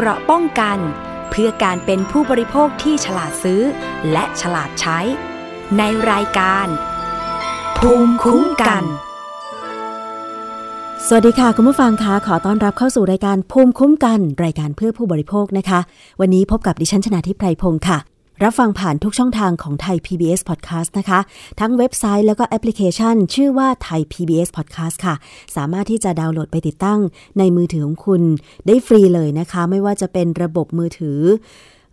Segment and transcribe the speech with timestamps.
[0.00, 0.78] เกราะป้องกัน
[1.30, 3.62] เพื่อการเป็นผู้บริโภคที่ฉลาดซื้อ
[4.12, 4.98] และฉลาดใช้
[5.78, 6.66] ในรายการ
[7.78, 8.84] ภูมิคุ้มกัน
[11.06, 15.80] สวัสดีค่ะ คุณผู้ฟังคะขอต้อนรับเข้าสู่รายการภูมิคุ้มกัน รายการเพื่อผู้บริโภคนะคะ
[16.20, 17.98] วันนี้พบกับดิฉันชนาทิพไพรพงศ์ค่ะ
[18.44, 21.20] รับฟังผ่านทุกช่องทางของไทย PBS Podcast นะคะ
[21.60, 25.14] ทั้งเว็บไซต์แล้วก็แอปพลิเคชัน ชื่อว่าไทย PBS Podcast ค่ะ
[25.56, 27.00] สามารถที่จะดาวน์โหลดไปติดตั้ง
[27.38, 28.22] ในมือถือของคุณ
[28.66, 31.18] ได้ฟรีเลยนะคะ ไม่ว่าจะเป็นระบบมือถือ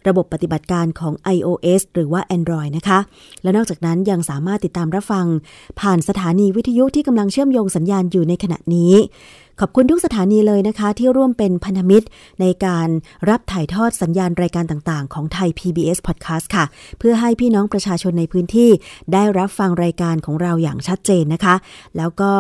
[0.08, 3.00] ระบบปฏิบัติการของ iOS หรือว่า Android นะคะ
[3.44, 5.26] และนอกจากนั้นยังสามารถติดตามรับฟัง
[5.80, 8.94] ผ่านสถานีวิทยุที่กำลังเชื่อมโยงสัญญาณอยู่ในขณะนี้
[9.62, 12.08] ขอบคุณทุกสถานีเลยนะคะ ที่ร่วมเป็นพันธมิตร
[12.42, 12.90] ในการ
[13.30, 16.66] รับถ่ายทอดสัญญาณรายการต่างๆ ของไทย PBS Podcast ค่ะ
[17.00, 18.70] เพื่อให้พี่น้องประชาชนในพื้นที่
[19.14, 21.56] ได้รับฟังรายการของเราอย่างชัดเจนนะคะ
[21.98, 22.32] แล้วก็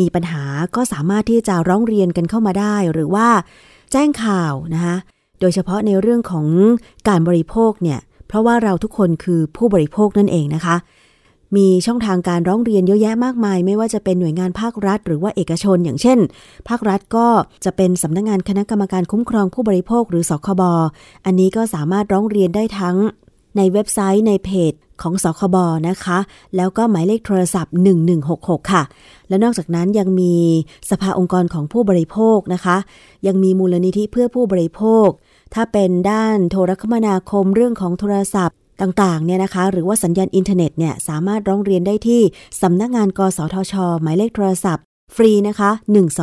[0.00, 0.42] มีปัญหา
[0.76, 3.28] ก็สามารถที่จะร้องเรียนกันเข้ามาได้ หรือว่า
[3.92, 4.96] แจ้งข่าวนะคะ
[5.44, 6.46] โดยเฉพาะในเรื่องของ
[7.08, 10.76] การบริโภคเนี่ย เพราะว่าเราทุกคนคือผู้บริโภคนั่นเองนะคะ
[11.56, 16.18] มีช่องทางการร้องเรียนเยอะแยะมากมาย ไม่ว่าจะเป็นหน่วยงานภาครัฐ หรือว่าเอกชน อย่างเช่น
[16.68, 17.26] ภาครัฐก็
[17.64, 20.62] จะเป็นสำนักงงานคณะกรรมการคุ้มครองผู้บริโภคหรือสคบ
[21.24, 22.96] อันนี้ก็สามารถร้องเรียนได้ทั้ง
[23.56, 25.56] ในเว็บไซต์ในเพจของสคบ
[25.88, 26.18] นะคะ
[26.56, 27.74] แล้วก็หมายเลขโทรศัพท์
[28.22, 28.82] 1166 ค่ะ
[29.28, 30.34] และนอกจากนั้นยังมี
[30.90, 32.76] สภาองค์กรของผู้บริโภคนะคะ
[33.26, 35.08] ยังมีมูลนิธิเพื่อผู้บริโภค
[35.54, 42.22] ถ้าเป็นด้านโทรคมนาคมเรื่องของโทรศัพท์ต่างๆเนี่ยนะคะ หรือว่าสัญญาณอินเทอร์เน็ตเนี่ยสามารถร้องเรียนได้ที่
[42.62, 44.84] สำนักงานกสทช หมายเลขโทรศัพท์
[45.16, 45.70] ฟรีนะคะ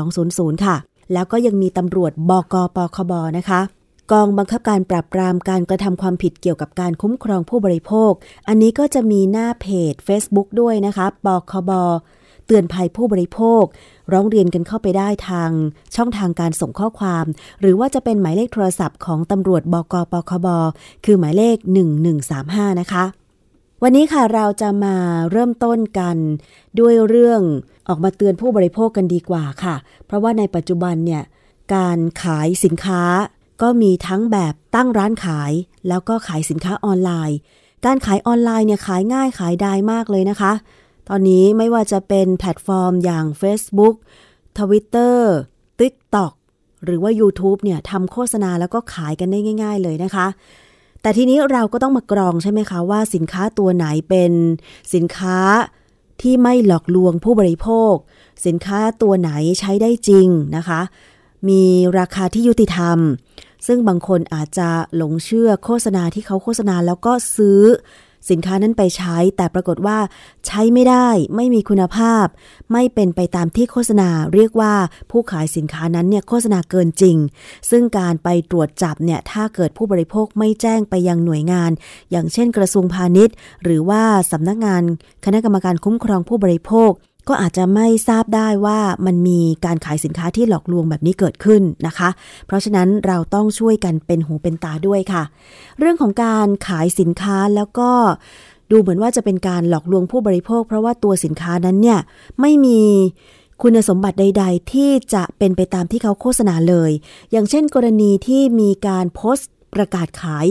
[0.05, 0.75] 1200 ค่ะ
[1.13, 3.61] แล้วก็ยังมีตำรวจบกปคบนะคะ
[4.11, 8.11] กองบังคับการปราบปรามการกระทำความผิดเกี่ยวกับการคุ้มครองผู้บริโภค
[8.47, 11.71] อันนี้ก็จะมีหน้าเพจ Facebook ด้วยนะคะปคบ
[12.51, 13.63] ตือนภัยผู้บริโภค
[14.13, 15.51] ร้องเรียนกันเข้าไปได้ทาง
[15.95, 17.25] ช่องทางการส่งข้อความ
[17.61, 20.47] หรือว่าจะเป็นหมายเลขโทรศัพท์ของตำรวจบกปคบ
[21.05, 21.57] คือหมายเลข
[22.17, 23.03] 1135 นะคะ
[23.83, 24.95] วันนี้ค่ะเราจะมา
[25.31, 26.17] เริ่มต้นกัน
[26.79, 27.41] ด้วยเรื่อง
[27.87, 29.75] ออกมาเตือนผู้บริโภคกันดีกว่าค่ะ
[30.05, 31.23] เพราะว่าในปัจจุบันเนี่ย
[31.75, 33.03] การขายสินค้า
[33.61, 35.51] ก็มีทั้งแบบตั้งร้านขาย
[35.87, 37.37] แล้วก็ขายสินค้าออนไลน์
[37.85, 40.53] การขายออนไลน์เนี่ยขายง่ายขายได้มากเลยนะคะ
[41.09, 43.95] ตอนนี้ไม่ว่าจะเป็นแพลตฟอร์มอย่าง Facebook
[44.57, 45.17] Twitter
[45.79, 46.33] TikTok
[46.85, 50.27] หรือว่า YouTube เนี่ยทำโฆษณาแล้วก็ขายกันได้ง่าย ๆ เลยนะคะ
[51.01, 54.31] แต่ทีนี้เราก็ต้องมากรองใช่ไหมคะว่าสินค้าตัวไหนเป็น
[54.93, 55.39] สินค้า
[56.21, 57.93] ที่ไม่หลอกลวงผู้บริโภค
[58.45, 60.81] สินค้าตัวไหนใช้ได้จริงนะคะ
[61.49, 61.63] มี
[61.99, 62.97] ราคาที่ยุติธรรม
[63.67, 67.61] ซึ่งบางคนอาจจะหลงเชื่อโฆษณาที่เขาโฆษณาแล้วก็ซื้อ
[68.29, 69.97] สินค้านั้นไปใช้ แต่ปรากฏว่า
[70.47, 72.25] ใช้ไม่ได้ ไม่มีคุณภาพ
[72.71, 74.73] ไม่เป็นไปตามที่โฆษณา เรียกว่า
[75.11, 77.17] ผู้ขายสินค้านั้นเนี่ยโฆษณาเกินจริง
[77.69, 81.71] ซึ่งการไปตรวจจับเนี่ยถ้าเกิดผู้บริโภคไม่แจ้งไปยังหน่วยงาน
[82.11, 84.83] อย่างเช่นกระทรวงพาณิชย์ หรือว่าสำนักงาน
[85.25, 86.91] คณะกรรมการคุ้มครองผู้บริโภค
[87.33, 92.09] ก็อาจจะไม่ทราบได้ว่ามันมีการขายสินค้าที่หลอกลวงแบบนี้เกิดขึ้นนะคะ
[92.47, 95.23] เพราะฉะนั้นเราต้องช่วยกันเป็นหูเป็นตาด้วยค่ะ
[95.79, 97.89] เรื่องของการขายสินค้าแล้วก็
[98.71, 101.99] ดูเหมือนว่าจะเป็นการหลอกลวงผู้บริโภค เพราะว่าตัวสินค้านั้นเนี่ย
[102.41, 102.79] ไม่มี
[103.61, 106.91] คุณสมบัติใด ๆ ที่จะเป็นไปตามที่เขาโฆษณาเลย
[107.31, 110.45] อย่างเช่น กรณีที่มีการโพสต์ประกาศขาย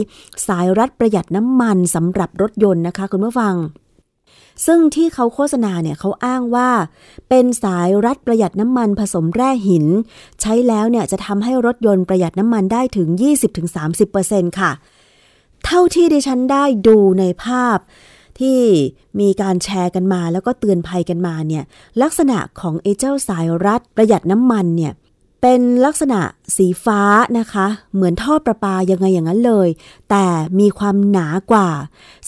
[0.47, 3.55] สายรัดประหยัดน้ำมันสำหรับรถยนต์นะคะ คุณผู้ฟัง
[4.65, 6.69] ซึ่งที่เขาโฆษณาเนี่ยเขาอ้างว่า
[7.29, 9.85] เป็นสายรัดประหยัดน้ำมันผสมแร่หิน
[10.41, 13.07] ใช้แล้วเนี่ยจะทำให้รถยนต์ประหยัดน้ำมันได้ถึง
[13.83, 14.71] 20-30%ค่ะ
[15.65, 17.77] เท่าที่ดิฉันได้ดูในภาพ
[18.39, 18.59] ที่
[19.19, 21.63] มีการแชร์กันมาแล้วก็เตือนภัยกันมาเนี่ย
[22.01, 24.93] ลักษณะของไอ้เจ้าสายรัดประหยัดน้ำมันเนี่ย
[25.41, 26.19] เป็นลักษณะ
[26.57, 27.01] สีฟ้า
[27.39, 29.69] นะคะ เหมือนท่อประปายังไงอย่างนั้นเลย
[30.09, 30.25] แต่
[30.59, 31.69] มีความหนากว่า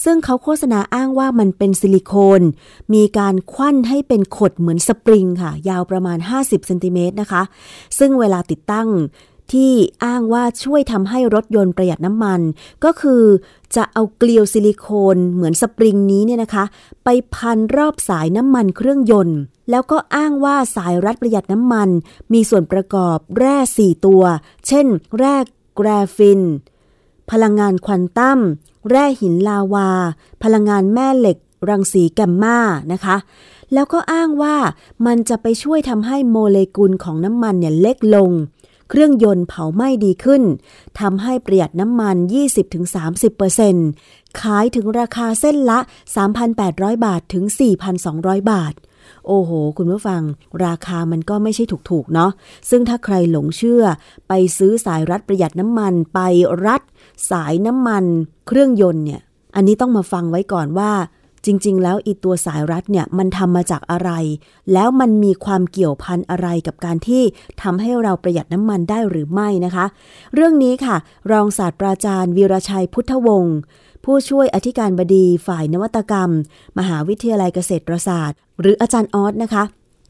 [0.04, 2.42] ซึ่งเขาโฆษณาอ้างว่ามันเป็นซิลิโคน
[2.94, 7.42] มีการควันให้เป็นขดเหมือนสปริงค่ะ ยาวประมาณ 50เซนติเมตรนะคะ
[7.98, 8.88] ซึ่งเวลาติดตั้ง
[9.52, 9.72] ที่
[10.04, 12.40] อ้างว่าช่วยทำให้รถยนต์ประหยัดน้ำมัน
[12.84, 13.22] ก็คือ
[13.76, 16.64] จะเอาเกลียวซิลิโคนเหมือนสปริงนี้เนี่ยนะคะ
[17.04, 19.38] ไปพันรอบสายน้ำมันเครื่องยนต์
[19.70, 21.88] แล้วก็อ้างว่าสายรัดประหยัดน้ำมัน
[22.32, 24.22] มีส่วนประกอบแร่ 4 ตัว
[24.66, 24.86] เช่น
[25.18, 25.36] แร่
[25.76, 26.40] แกรฟิน
[27.30, 28.40] พลังงานควอนตัม
[28.90, 29.90] แร่หินลาวา
[30.42, 32.58] พลังงานแม่เหล็ก รังสีแกมมา
[32.92, 33.16] นะคะ
[33.74, 34.56] แล้วก็อ้างว่า
[35.06, 38.30] มันจะไปช่วยทำให้โมเลกุลของน้ำมันเนี่ยเล็กลง
[38.94, 40.42] เครื่องยนต์เผาไหม้ดีขึ้น
[41.00, 42.16] ทำให้ประหยัดน้ำมัน
[43.08, 45.78] 20-30%ขายถึงราคาเส้นละ
[46.42, 47.44] 3,800 บาทถึง
[47.98, 48.74] 4,200 บาท
[49.26, 50.22] โอ้โห คุณผู้ฟัง
[50.66, 52.30] ราคามันก็ไม่ใช่ถูกๆ เนาะ
[52.70, 53.82] ซึ่งถ้าใครหลงเชื่อ
[54.28, 56.20] ไปซื้อสายรัดประหยัดน้ำมันไป
[56.66, 56.82] รัด
[57.30, 58.04] สายน้ำมัน
[58.46, 59.20] เครื่องยนต์เนี่ย
[59.56, 60.92] อันนี้ต้องมาฟังไว้ก่อนว่า
[61.44, 64.10] จริง ๆ แล้วอีตัวสายรัดเนี่ยมันทำมาจากอะไร
[64.72, 67.22] แล้วมันมีความเกี่ยวพันอะไรกับการที่
[67.62, 69.86] ทำให้เราประหยัดน้ำมันได้หรือไม่นะคะ
[70.34, 70.96] เรื่องนี้ค่ะ
[71.32, 73.56] รองศาสตราจารย์วีรชัยพุทธวงศ์
[74.04, 76.30] ผู้ช่วยอธิการบดีฝ่ายนวัตกรรม
[76.78, 79.64] มหาวิทยาลัยเกษตรศาสตร์ หรืออาจารย์ออสนะคะ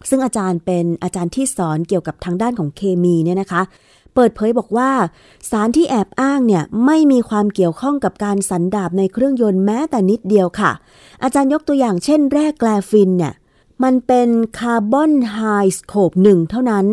[0.09, 3.63] ซึ่งอาจารย์เป็นอาจารย์ที่สอนเกี่ยวกับทางด้านของเคมีเนี่ยนะคะ
[4.15, 4.91] เปิดเผยบอกว่า
[5.51, 10.73] สารที่แอบอ้างเนี่ยไม่มีความเกี่ยวข้องกับการสันดาบในเครื่องยนต์แม้แต่นิดเดียวค่ะ
[11.23, 13.35] อาจารย์ยกตัวอย่างเช่นแร่กราฟีนเนี่ย
[13.83, 14.29] มันเป็น
[14.59, 16.87] คาร์บอนไอโซโทปหนึ่งเท่านั้น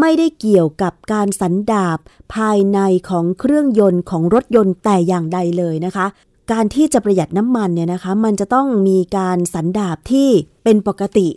[0.00, 1.98] ไม่ได้เกี่ยวกับการสันดาป
[2.34, 2.78] ภายใน
[3.08, 6.06] ของเครื่องยนต์ของรถยนต์แต่อย่างใดเลยนะคะ
[6.52, 10.28] การที่จะประหยัดน้ำมันเนี่ยนะคะ มันจะต้องมีการสันดาปที่
[10.64, 11.28] เป็นปกติ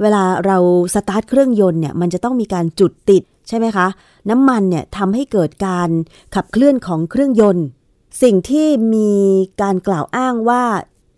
[0.00, 0.58] เวลาเรา
[0.94, 3.86] สตาร์ทเครื่องยนต์เนี่ยมันจะต้องมีการจุดติด ใช่ไหมคะ
[4.30, 5.90] น้ำมันเนี่ยทำให้เกิดการ
[6.34, 7.66] ขับเคลื่อนของเครื่องยนต์
[8.22, 9.12] สิ่งที่มี
[9.62, 10.62] การกล่าวอ้างว่า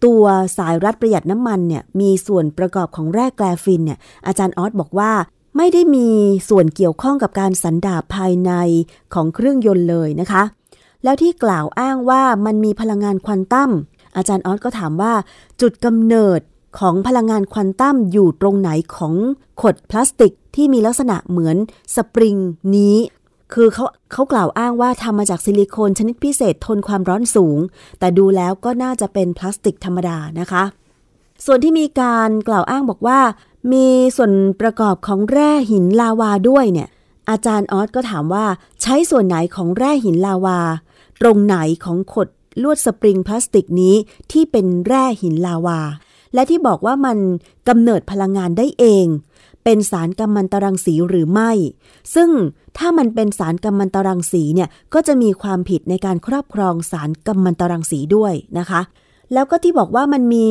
[0.05, 0.25] ตัว
[0.59, 5.13] สายรัดประหยัดน้ำมันเนี่ยมีส่วนประกอบของแร่แกลฟินเนี่ยอาจารย์ออสบอกว่า
[5.57, 6.09] ไม่ได้มี
[6.49, 8.53] ส่วนเกี่ยวข้องกับการสันดาบภายใน
[9.15, 10.43] ของเครื่องยนต์เลยนะคะ
[11.05, 13.71] แล้วที่กล่าวอ้างว่ามันมีพลังงานควอนตัม
[14.17, 15.13] อาจารย์ออสก็ถามว่า
[15.61, 16.41] จุดกำเนิด
[16.79, 19.15] ของพลังงานควอนตัมอยู่ตรงไหนของ
[19.63, 21.57] ขดพลาสติก ที่มีลักษณะเหมือน
[21.95, 22.37] สปริง
[22.77, 22.97] นี้
[23.55, 27.59] คือเขาเขากล่าวอ้างว่าทำมาจากซิลิโคนชนิดพิเศษทนความร้อนสูง
[27.99, 30.65] แต่ดูแล้วก็น่าจะเป็นพลาสติกธรรมดานะคะ
[31.45, 33.21] ส่วนที่มีการกล่าวอ้างบอกว่า
[33.73, 33.87] มี
[34.17, 36.89] ส่วนประกอบของแร่หินลาวาด้วยเนี่ย
[37.31, 38.47] อาจารย์ออสก็ถามว่า
[38.83, 40.59] ใช้ส่วนไหนของแร่หินลาวา
[41.21, 42.29] ตรงไหนของขด
[42.63, 43.95] ลวดสปริงพลาสติกนี้
[44.33, 45.81] ที่เป็นแร่หินลาวา
[46.35, 47.19] และที่บอกว่ามัน
[47.69, 49.07] กำเนิดพลังงานได้เอง
[49.65, 51.51] เป็นสารกัมมันตรังสีหรือไม่
[52.15, 52.31] ซึ่ง
[52.79, 58.81] ถ้ามันเป็นสารกัมมันตรังสีเนี่ยก็จะมีความผิดในการครอบครองสารกัมมันตรังสีด้วยนะคะ
[59.33, 60.49] แล้วก็ที่บอกว่ามันมี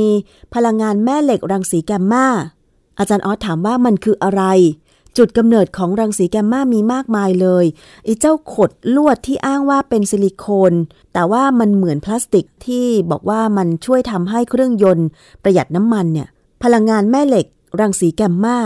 [0.54, 2.28] พลังงานแม่เหล็กรังสีแกมมา
[3.00, 4.44] อาจารย์ออสถามว่ามันคืออะไร
[5.18, 7.66] จุดกำเนิดของรังสีแกมมามีมากมายเลย
[8.04, 10.74] ไอ้เจ้าขดลวดที่อ้างว่าเป็นซิลิโคน
[11.14, 15.08] แต่ว่ามันเหมือนพลาสติกที่บอกว่ามันช่วยทำให้เครื่องยนต์
[15.44, 16.28] ประหยัดน้ำมันเนี่ย
[16.64, 17.46] พลังงานแม่เหล็ก
[17.80, 18.60] รังสีแกมมา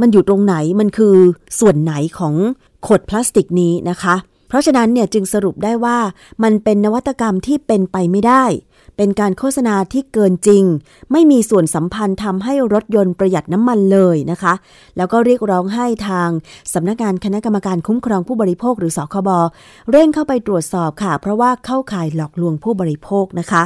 [0.00, 1.16] มันอยู่ตรงไหนมันคือ
[1.58, 2.34] ส่วนไหนของ
[2.86, 4.14] ขวดพลาสติกนี้นะคะ
[4.48, 5.98] เพราะฉะนั้นเนี่ยจึงสรุปได้ว่า
[6.42, 8.44] มันเป็นนวัตกรรมที่เป็นไปไม่ได้
[8.96, 10.64] เป็นการโฆษณาที่เกินจริง
[11.12, 14.54] ไม่มีส่วนสัมพันธ์ทำให้รถยนต์ประหยัดน้ำมันเลยนะคะ
[14.96, 16.28] แล้วก็เรียกร้องให้ทาง
[16.72, 19.28] สำนักงานคณะกรรมการคุ้มครองผู้บริโภคหรือสคบ
[19.90, 23.62] เร่งเข้าไปตรวจสอบค่ะ เพราะว่าเข้าข่ายหลอกลวงผู้บริโภคนะคะ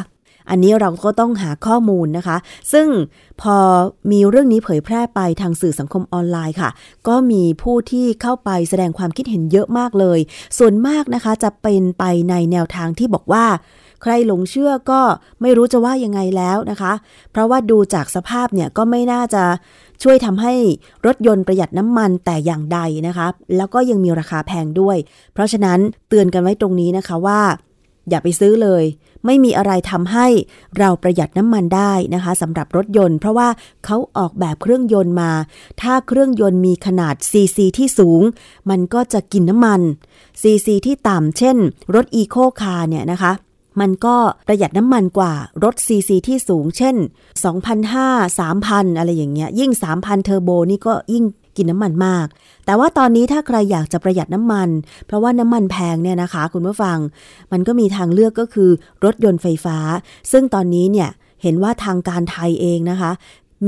[0.51, 2.37] อันนี้เราก็ต้องหาข้อมูลนะคะ
[2.73, 2.89] ซึ่ง
[3.43, 3.57] พอ
[4.11, 6.71] มีเรื่องนี้เผยแพร่ไปทางสื่อสังคมออนไลน์ค่ะ
[7.09, 10.19] ก็มีผู้ที่เข้าไปแสดงความคิดเห็นเยอะมากเลย
[10.59, 13.47] ส่วนมากนะคะจะเป็นไปในแนวทางที่บอกว่า
[14.03, 15.01] ใครหลงเชื่อก็
[15.41, 16.93] ไม่รู้จะว่ายังไงแล้วนะคะ
[17.33, 19.45] เพราะว่าดูจากสภาพเนี่ยก็ไม่น่าจะ
[20.03, 20.55] ช่วยทำให้
[21.07, 23.27] รถยนต์ประหยัดน้ำมันแต่อย่างใดนะคะ
[23.57, 24.97] แล้วก็ยังมีราคาแพงด้วย
[25.33, 27.41] เพราะฉะนั้นเตือนกันไว้ตรงนี้นะคะว่า
[28.11, 28.85] อย่าไปซื้อเลย
[29.27, 30.27] ไม่มีอะไรทำให้
[30.79, 33.49] เราประหยัดน้ำมันได้นะคะสำหรับรถยนต์ เพราะว่า
[33.85, 35.31] เขาออกแบบเครื่องยนต์มา
[35.83, 38.23] ถ้าเครื่องยนต์มีขนาดซีซีที่สูง
[38.71, 39.81] มันก็จะกินน้ำมัน
[40.43, 41.57] ซีซีที่ต่ำเช่น
[41.95, 43.33] รถอีโคคาร์เนี่ยนะคะ
[43.81, 45.33] มันก็ประหยัดน้ำมันกว่า
[45.65, 46.97] รถซีซีที่สูงเช่น
[47.73, 51.25] 2,500 3,000 อะไรอย่างเงี้ย ยิ่ง 3,000 เทอร์โบนี่ก็ยิ่ง
[51.57, 52.27] กินน้ำมันมาก
[52.67, 54.69] แต่ว่าตอนนี้ถ้าใครอยากจะประหยัดน้ำมัน
[55.07, 56.99] เพราะว่าน้ำมันแพงเนี่ยนะคะ คุณผู้ฟัง
[57.53, 58.71] มันก็มีทางเลือกก็คือ
[59.05, 59.79] รถยนต์ไฟฟ้า
[60.33, 61.11] ซึ่งตอนนี้เนี่ย
[61.43, 63.11] เห็นว่าทางการไทยเองนะคะ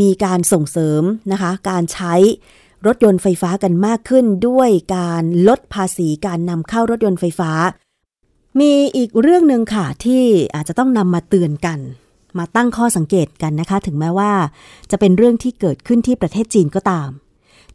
[0.01, 1.03] มีการส่งเสริม
[1.33, 2.15] นะคะ การใช้
[2.87, 7.51] รถยนต์ไฟฟ้ากันมากขึ้นด้วยการลดภาษีการนำเข้ารถยนต์ไฟฟ้า
[8.61, 10.23] มีอีกเรื่องหนึ่งค่ะที่
[10.55, 11.79] อาจจะต้องนำมาเตือนกัน
[12.39, 14.33] มาตั้งข้อสังเกตกันนะคะ ถึงแม้ว่า
[14.91, 17.11] จะเป็นเรื่องที่เกิดขึ้นที่ประเทศจีนก็ตาม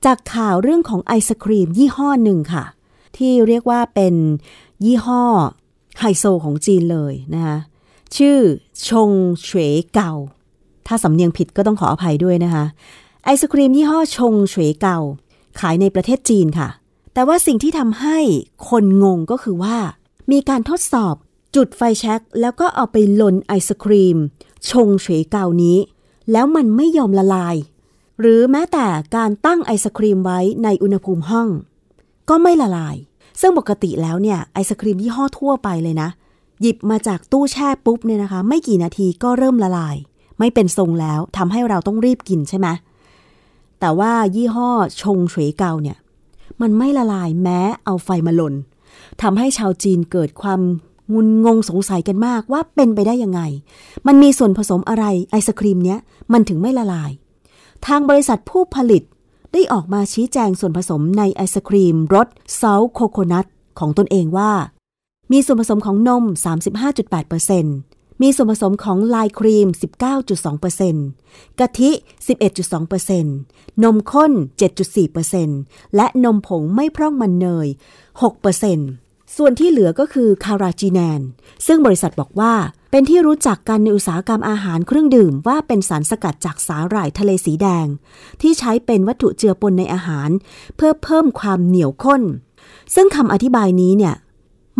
[0.05, 2.65] จากข่าวเรื่องของไอศครีมยี่ห้อหนึ่งค่ะ
[3.17, 4.15] ที่เรียกว่าเป็น
[4.85, 5.23] ยี่ห้อ
[5.99, 7.57] ไฮโซของจีนเลยนะคะ
[8.17, 8.37] ชื่อ
[8.89, 9.11] ชง
[9.43, 9.57] เฉว
[9.93, 10.11] เกา
[10.87, 12.65] ถ้าสำเนียงผิดก็ต้องขออภัยด้วยนะคะ
[13.25, 14.97] ไอศครีมยี่ห้อชงเฉวเกา
[15.59, 16.69] ขายในประเทศจีนค่ะ
[17.13, 18.17] แต่ว่าสิ่งที่ทำให้
[18.69, 19.77] คนงงก็คือว่า
[20.31, 21.15] มีการทดสอบ
[21.55, 24.17] จุดไฟแช็กแล้วก็เอาไปลนไอศครีม
[24.69, 25.77] ชงเฉยเกานี้
[26.31, 27.55] แล้วมันไม่ยอมละลาย
[28.21, 31.47] หรือแม้แต่การตั้งไอศครีมไว้ในอุณหภูมิห้อง
[32.29, 32.95] ก็ไม่ละลาย
[33.41, 36.09] ซึ่งปกติแล้วเนี่ยไอศครีมยี่ห้อทั่วไปเลยนะ
[36.61, 39.95] หยิบมาจากตู้แช่ปุ๊บเนี่ยนะคะ ไม่กี่นาทีก็เริ่มละลาย
[40.39, 42.67] ไม่เป็นทรงแล้วทำให้เราต้องรีบกินใช่ไหม
[43.79, 44.69] แต่ว่ายี่ห้อ
[45.01, 45.97] ชงเฉวยเกาเนี่ย
[46.61, 48.53] มันไม่ละลายแม้เอาไฟมาลน
[49.21, 50.61] ทำให้ชาวจีนเกิดความ
[51.13, 53.41] งุนงงสงสัยกันมากว่าเป็นไปได้ยังไง
[54.07, 55.99] มันมีส่วนผสมอะไรไอศครีมเนี้ย
[56.33, 57.11] มันถึงไม่ละลาย
[57.87, 59.03] ทางบริษัทผู้ผลิต
[59.53, 63.45] ได้ออกมาชี้แจงส่วนผสมในไอศครีมรสเซอลโคโคนัท
[63.79, 64.51] ของตนเองว่า
[65.31, 66.23] มีส่วนผสมของนม
[67.03, 69.67] 35.8%มีส่วนผสมของลายครีม
[70.83, 71.91] 19.2%กะทิ
[72.67, 74.31] 11.2%นมข้น
[75.13, 77.67] 7.4%และนมผงไม่พร่องมันเนย
[78.51, 81.21] 6%ส่วนที่เหลือก็คือคาราจีแนน
[81.67, 82.53] ซึ่งบริษัทบอกว่า
[82.93, 87.87] เป็นที่รู้จักกันในอุตสาหกรรมอาหารเครื่องดื่มว่าเป็นสารสกัดจากสาหร่ายทะเลสีแดง
[88.41, 90.29] ที่ใช้เป็นวัตถุเจือปนในอาหาร
[90.75, 92.21] เพื่อเพิ่มความเหนียวข้น
[92.95, 94.15] ซึ่งคำอธิบายนี้เนี่ย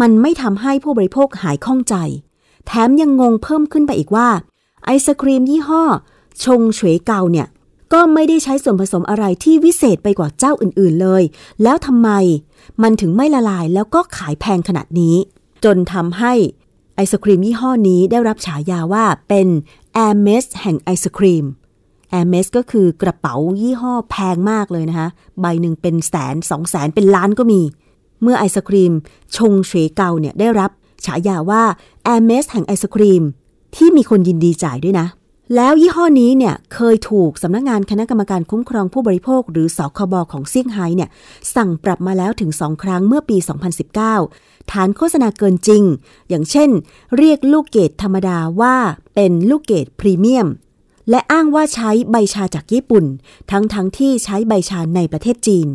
[0.02, 1.96] มันไม่ทำให้ผู้บริโภคหายข้องใจ
[2.66, 4.30] แถมยังงงเพิ่มขึ้นไปอีกว่า
[4.86, 5.84] ไอศครีมยี่ห้อ
[6.44, 7.48] ชงเฉวยเกาเนี่ย
[7.94, 11.24] ก็ไม่ได้ใช้ส่วนผสมอะไรที่วิเศษไปกว่าเจ้าอื่นๆเลย
[11.64, 12.10] แล้วทำไม
[12.82, 15.16] มันถึงไม่ละลายแล้วก็ขายแพงขนาดนี้
[15.64, 16.34] จนทำให้
[17.12, 19.48] ไอศครีมยี่ห้อนี้ได้รับฉายาว่าเป็น
[19.94, 21.46] แอร์เมสแห่งไอศครีม
[22.10, 25.10] แอร์เมสก็คือกระเป๋ายี่ห้อแพงมากเลยนะคะ
[25.42, 27.62] ใบหนึ่งเป็นแสนสองแสนเป็นล้านก็มี
[28.22, 28.94] เมื่อไอศครีม
[29.38, 30.72] ชงเฉยเกาเนี่ยได้รับ
[31.06, 31.64] ฉายาว่า
[32.04, 33.24] แอร์เมสแห่งไอศครีม
[33.76, 35.08] ที่มีคนยินดีจ่ายด้วยนะ
[35.56, 41.10] แล้วยี่ห้อนี้เนี่ยเคยถูกสำนักงานคณะกรรมการคุ้มครองผู้บริโภค หรือสคบของเซี่ยงไฮ้เนี่ย
[41.56, 43.38] สั่งปรับมาแล้วถึง2ครั้งเมื่อปี
[44.04, 45.84] 2019 ฐานโฆษณาเกินจริง
[46.30, 46.70] อย่างเช่น
[47.18, 48.76] เรียกลูกเกดธรรมดาว่า
[49.16, 50.48] เป็นลูกเกดพรีเมียม
[51.10, 53.06] และอ้างว่าใช้ใบชาจากญี่ปุ่น
[53.52, 55.68] ทั้งทั้งที่ใช้ใบชาในประเทศจีน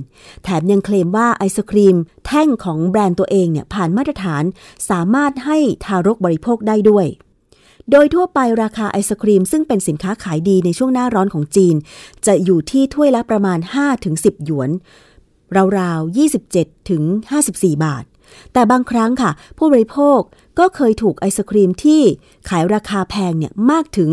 [0.43, 4.45] แถมยังเคลมว่าไอศครีม แท่งของแบรนด์ตัวเองเนี่ยผ่านมาตรฐาน
[4.91, 7.07] สามารถให้ทารกบริโภคได้ด้วย
[7.91, 11.77] โดยทั่วไปราคาไอศครีม ซึ่งเป็นสินค้าขายดีในช่วงหน้าร้อนของจีน
[12.27, 13.59] จะอยู่ที่ถ้วยละประมาณ
[14.03, 14.71] 5-10 หยวน
[15.79, 16.17] ราวๆ
[16.49, 17.03] 27ถึง
[17.45, 18.05] 54 บาท
[18.53, 20.21] แต่บางครั้งค่ะ ผู้บริโภค
[20.59, 22.03] ก็เคยถูกไอศครีมที่
[22.49, 24.11] ขายราคาแพงเนี่ยมากถึง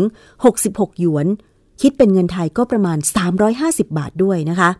[0.48, 1.26] 66 หยวน
[1.82, 2.98] คิดเป็นเงินไทยก็ประมาณ
[3.48, 4.70] 350 บาทด้วยนะคะ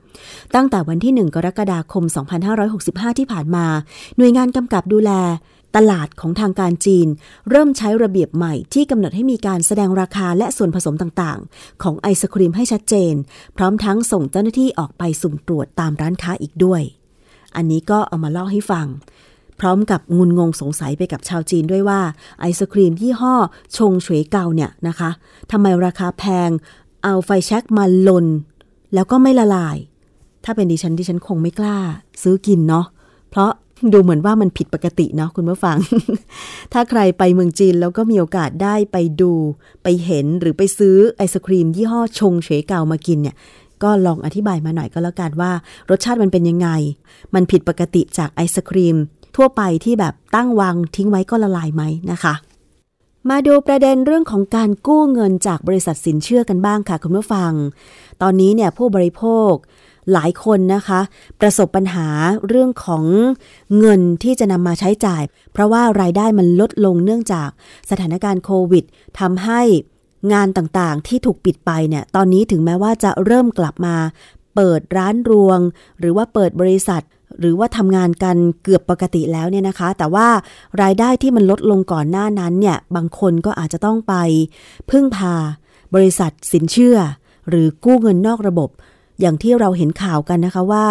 [0.55, 2.05] ตั้งแต่วันที่ 1 กรกฎาคม
[2.63, 3.67] 2565 ที่ผ่านมา
[4.17, 5.13] หน่วยงานกำกับดูแล
[5.77, 7.09] ตลาดของทางการจีน
[7.51, 13.15] เริ่มใช้ระเบียบใหม่ที่กำหนดให้มีการแสดงราคาและส่วนผสมต่างๆ ของไอศครีมให้ชัดเจน
[13.57, 16.83] พร้อมทั้งส่งเจ้าหน้าที่ออกไปสุ่มตรวจตามร้านค้าอีกด้วย
[17.57, 18.87] อันนี้ก็เอามาเล่าให้ฟัง
[19.61, 22.01] พร้อมกับงุนงงสงสัยไปกับชาวจีนด้วยว่า
[22.41, 23.35] ไอศครีมยี่ห้อ
[23.77, 25.11] ชงเฉวยเกาเนี่ยนะคะ
[25.51, 26.51] ทำไมราคาแพง
[27.05, 28.27] เอาไฟแช็กมาลน
[28.95, 29.77] แล้วก็ไม่ละลาย
[30.45, 31.79] ถ้าเป็นดิฉันดิฉันคงไม่กล้า
[32.23, 32.87] ซื้อกินเนาะ
[33.31, 33.51] เพราะ
[33.93, 35.79] ดูเหมือนว่ามันผิดปกติเนาะคุณผู้ฟัง
[36.73, 39.33] ถ้าใครไปเมืองจีนแล้วก็มีโอกาสได้ไปดู
[39.83, 43.37] ไปเห็นหรือไปซื้อไอศครีม ยี่ห้อชงเฉยเกามากินเนี่ย
[43.83, 45.53] ก็ลองอธิบายมาหน่อยก็แล้วกันว่า
[45.91, 46.69] รสชาติมันเป็นยังไง
[47.35, 48.97] มันผิดปกติจากไอศครีม
[49.37, 52.35] ทั่วไปที่แบบตั้งวางทิ้งไว้ก็ละลายไหมนะคะ
[53.31, 57.53] มาดูประเด็นเรื่องของการกู้เงินจากบริษัทสินเชื่อกันบ้างค่ะคุณผู้ฟัง
[58.23, 59.53] ตอนนี้เนี่ยผู้บริโภค
[60.13, 61.01] หลายคนนะคะ
[61.41, 62.09] ประสบปัญหา
[62.49, 63.05] เรื่องของ
[63.79, 67.49] เงินที่จะนำมาใช้จ่าย เพราะว่ารายได้มันลดลงเนื่องจาก
[67.91, 68.85] สถานการณ์โควิด
[69.21, 69.61] ทำให้
[70.33, 73.97] งานต่างๆ ที่ถูกปิดไปเนี่ยตอนนี้ถึงแม้ว่าจะเริ่มกลับมา
[74.55, 75.59] เปิดร้านรวง
[75.99, 77.03] หรือว่าเปิดบริษัท
[77.41, 80.29] หรือว่าทำงานกันเกือบปกติแล้วเนี่ยนะคะ แต่ว่า
[80.83, 84.15] รายได้ที่มันลดลงก่อนหน้านั้นเนี่ยบางคนก็อาจจะต้องไป
[84.91, 85.35] พึ่งพา
[85.95, 86.99] บริษัทสินเชื่อ
[87.49, 88.71] หรือกู้เงินนอกระบบ
[89.21, 90.87] อย่างที่เราเห็นข่าวกันนะคะว่า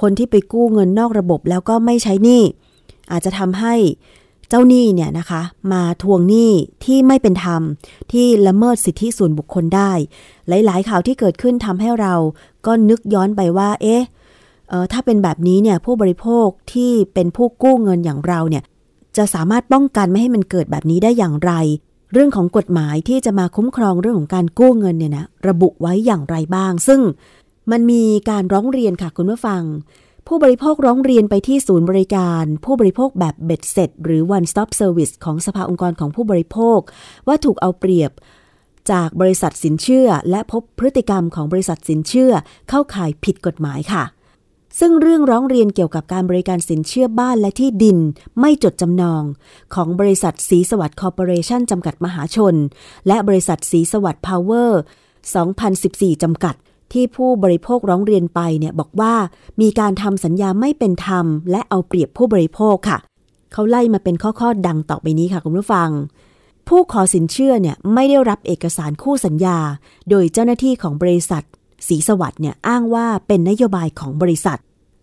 [0.00, 2.42] คนที่ไปกู้เงินนอกระบบแล้วก็ไม่ใช้หนี้
[3.12, 3.74] อาจจะทำให้
[4.48, 6.50] เจ้าหนี้เนี่ยนะคะ มาทวงหนี้
[6.84, 7.62] ที่ไม่เป็นธรรม
[8.12, 9.92] ที่ละเมิดสิทธิส่วนบุคคลได้
[10.48, 12.14] หลายๆ ข่าวที่เกิดขึ้นทำให้เรา
[12.66, 14.02] ก็นึกย้อนไปว่า เอ๊ะ
[14.92, 18.64] ถ้าเป็นแบบนี้เนี่ยผู้บริโภคที่เป็นผู้กู้เงินอย่างเราเนี่ย
[19.16, 21.52] จะสามารถป้องกันไม่ให้มันเกิดแบบนี้ได้อย่างไร
[22.12, 27.00] เรื่องของกฎหมายที่จะมาคุ้มครองเรื่องของการกู้เงินเนี่ยนะระบุไว้อย่างไรบ้าง ซึ่ง
[27.70, 29.62] มันมีการร้องเรียนค่ะคุณผู้ฟัง
[30.28, 36.80] ผู้บริโภคร้องเรียนไปที่ศูนย์บริการ ผู้บริโภคแบบเบ็ดเสร็จ หรือ one stop service ของสภาองค์กรของผู้บริโภค
[37.26, 38.10] ว่าถูกเอาเปรียบ
[38.92, 42.32] จากบริษัทสินเชื่อ และพบพฤติกรรมของบริษัทสินเชื่อ
[42.68, 44.04] เข้าข่ายผิดกฎหมายค่ะ
[44.80, 47.98] ซึ่งเรื่องร้องเรียนเกี่ยวกับการบริการสินเชื่อบ้านและที่ดิน
[48.40, 49.22] ไม่จดจำนอง
[49.74, 52.54] ของบริษัทสีสวัสดิ์คอร์ปอเรชั่นจำกัดมหาชน
[53.08, 54.80] และบริษัทสีสวัสดิ์พาวเวอร์
[55.46, 56.54] 2014 จำกัด
[56.92, 59.14] ที่ผู้บริโภคร้องเรียนไปเนี่ยบอกว่า
[59.60, 62.98] มีการทำสัญญาไม่เป็นธรรม และเอาเปรียบผู้บริโภคค่ะ
[63.52, 65.90] เขาไล่มาเป็นข้อๆดังต่อไปนี้ค่ะคุณผู้ฟัง
[66.68, 69.58] ผู้ขอสินเชื่อเนี่ยไม่ได้รับเอกสารคู่สัญญา
[70.10, 71.42] โดยเจ้าหน้าที่ของบริษัท
[71.88, 74.58] ศรีสวัสด์เนี่ยอ้างว่าเป็นนโยบายของบริษัท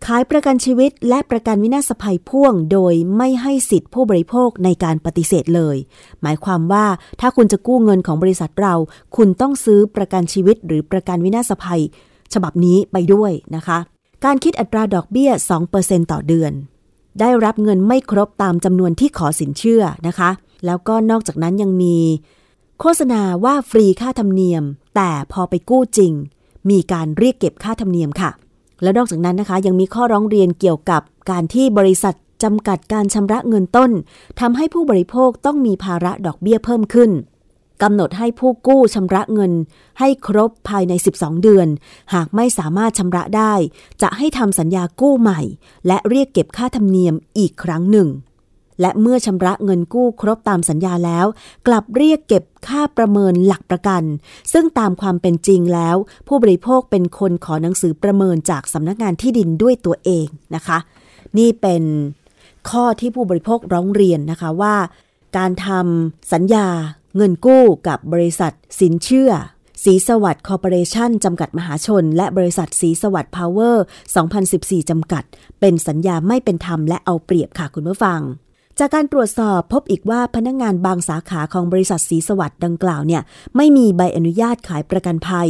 [0.06, 5.76] ขายประกันชีวิตและประกันวินาศภัยพ่วง โดยไม่ให้สิทธิผู้บริโภคในการปฏิเสธเลย
[6.22, 6.86] หมายความว่า
[7.20, 8.74] ถ้าคุณจะกู้เงินของบริษัทเรา
[9.16, 11.82] คุณต้องซื้อประกันชีวิตหรือประกันวินาศภัย
[12.34, 13.78] ฉบับนี้ไปด้วยนะคะ
[14.24, 15.30] การคิดอัตราดอกเบี้ย
[15.70, 16.52] 2%ต่อเดือน
[17.20, 20.30] ได้รับเงินไม่ครบตามจำนวนที่ขอสินเชื่อนะคะ
[20.66, 21.96] แล้วก็นอกจากนั้นยังมี
[22.80, 24.64] โฆษณาว่าฟรีค่าธรรมเนียม
[24.96, 26.12] แต่พอไปกู้จริง
[26.70, 28.30] มีการเรียกเก็บค่าธรรมเนียมค่ะ
[28.82, 33.90] แล้วนอกจากนั้นนะคะ ยังมีข้อร้องเรียนเกี่ยวกับการที่บริษัทจำกัดการชำระเงินต้น
[34.40, 37.10] ทำให้ผู้บริโภคต้องมีภาระดอกเบี้ยเพิ่มขึ้น
[37.82, 39.52] กำหนดให้ผู้กู้ชำระเงิน
[39.98, 41.68] ให้ครบภายใน 12 เดือน
[42.14, 43.54] หากไม่สามารถชำระได้
[44.02, 45.40] จะให้ทำสัญญากู้ใหม่
[45.86, 48.08] และเรียกเก็บค่าธรรมเนียมอีกครั้งหนึ่ง
[48.80, 51.26] และเมื่อชำระเงินกู้ครบตามสัญญาแล้ว
[51.66, 54.02] กลับเรียกเก็บค่าประเมินหลักประกัน
[54.52, 55.96] ซึ่งตามความเป็นจริงแล้ว
[56.28, 60.78] ผู้บริโภคเป็นคนขอหนังสือประเมินจากสำนักงานที่ดินด้วยตัวเองนะคะ
[61.38, 61.82] นี่เป็น
[62.70, 64.76] ข้อที่ผู้บริโภคร้องเรียนนะคะว่า
[65.36, 66.68] การทำสัญญา
[67.16, 69.30] เงินกู้กับบริษัท สินเชื่อ
[69.84, 73.84] ศรีสวัสดิ์คอร์ปอเรชั่นจำกัดมหาชน และบริษัทศรีสวัสดิ์พาวเวอร์
[74.36, 75.24] 2014 จำกัด
[75.60, 78.20] เป็นสัญญาไม่เป็นธรรมและเอาเปรียบค่ะคุณผู้ฟัง
[78.80, 83.22] จากการตรวจสอบพบอีกว่าพนักงานบางสาขาของบริษัทศรีสวัสดิ์ดังกล่าวเนี่ย
[83.56, 85.48] ไม่มีใบอนุญาตขายประกันภัย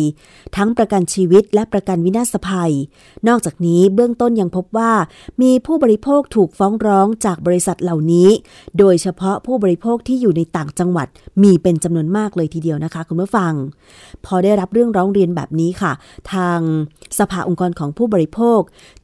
[0.56, 2.72] ทั้งประกันชีวิตและประกันวินาศภัย
[3.28, 4.92] นอกจากนี้เบื้องต้นยังพบว่า
[5.42, 8.28] มีผู้บริโภคถูกฟ้องร้องจากบริษัทเหล่านี้
[8.78, 11.08] โดยเฉพาะผู้บริโภคที่อยู่ในต่างจังหวัด
[11.42, 13.52] มีเป็นจำนวนมากเลยทีเดียวนะคะคุณผู้ฟัง
[14.26, 15.92] พอได้รับเรื่องร้องเรียนแบบนี้ค่ะ
[16.32, 16.60] ทาง
[17.18, 18.60] สภาองค์กรของผู้บริโภค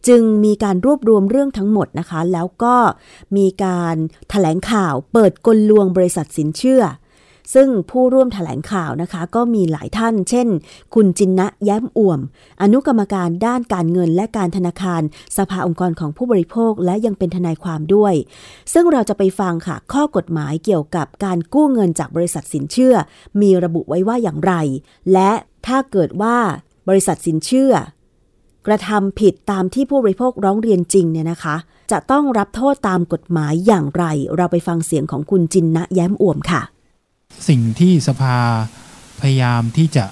[0.09, 2.75] จึงมีการรวบรวมเรื่องทั้งหมดนะคะ แล้วก็
[3.37, 3.97] มีการ
[4.30, 6.83] แถลงข่าวเปิดกลลวงบริษัทสินเชื่อ
[7.54, 10.49] ซึ่งผู้ร่วมถแถลงข่าวนะคะ ก็มีหลายท่าน เช่น
[10.94, 12.21] คุณจินนะแย้มอ่วม
[12.62, 15.02] อนุกรรมการด้านการเงินและการธนาคาร
[15.37, 18.14] สภาองค์กรของผู้บริโภคและยังเป็นทนายความด้วย
[18.73, 22.95] ซึ่งเราจะไปฟังค่ะ ข้อกฎหมายเกี่ยวกับการกู้เงินจากบริษัทสินเชื่อ
[23.41, 24.54] มีระบุไว้ว่าอย่างไร
[25.12, 25.32] และ
[25.67, 26.36] ถ้าเกิดว่า
[26.88, 27.73] บริษัทสินเชื่อ
[28.67, 31.56] กระทำผิดตามที่ผู้บริโภคร้องเรียนจริงเนี่ยนะคะ
[31.90, 34.04] จะต้องรับโทษตามกฎหมายอย่างไร
[34.36, 36.62] เราไปฟังเสียงของคุณจินนะแย้มอ่วมค่ะ
[37.49, 38.38] สิ่งที่สภา
[39.20, 40.04] พยายามที่จะ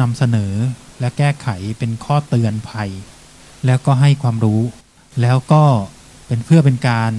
[0.00, 0.52] นำเสนอ
[1.00, 2.90] และแก้ไขเป็นข้อเตือนภัย
[3.66, 4.62] แล้วก็ให้ความรู้
[5.22, 5.64] แล้วก็
[6.26, 7.12] เป็นเพื่อเป็นการ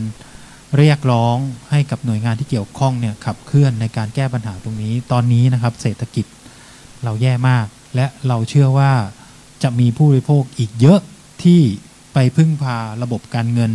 [0.77, 1.37] เรียกร้อง
[1.71, 6.25] ให้กับหน่วยงานที่เกี่ยวข้องเนี่ยขับเคลื่อนในการแก้ปัญหาตรงนี้ ตอนนี้นะครับเศรษฐกิจ
[7.03, 8.91] เราแย่มาก และเราเชื่อว่า
[9.63, 10.99] จะมีผู้บริโภคอีกเยอะ
[11.43, 11.61] ที่
[12.13, 13.73] ไปพึ่งพาระบบการเงิน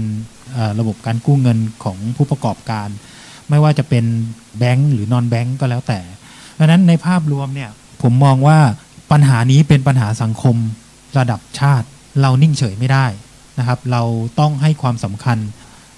[0.80, 2.88] ระบบการกู้เงินของผู้ประกอบการ
[3.48, 4.04] ไม่ว่าจะเป็น
[4.58, 6.00] แบงก์หรือนอนแบงก์ก็แล้วแต่
[6.54, 7.70] เพราะนั้นในภาพรวมเนี่ย
[8.02, 8.58] ผมมองว่า
[9.12, 10.56] ปัญหานี้เป็นปัญหาสังคม
[11.18, 11.86] ระดับชาติ
[12.20, 13.06] เรานิ่งเฉยไม่ได้
[13.58, 14.02] นะครับ เรา
[14.40, 15.38] ต้องให้ความสำคัญ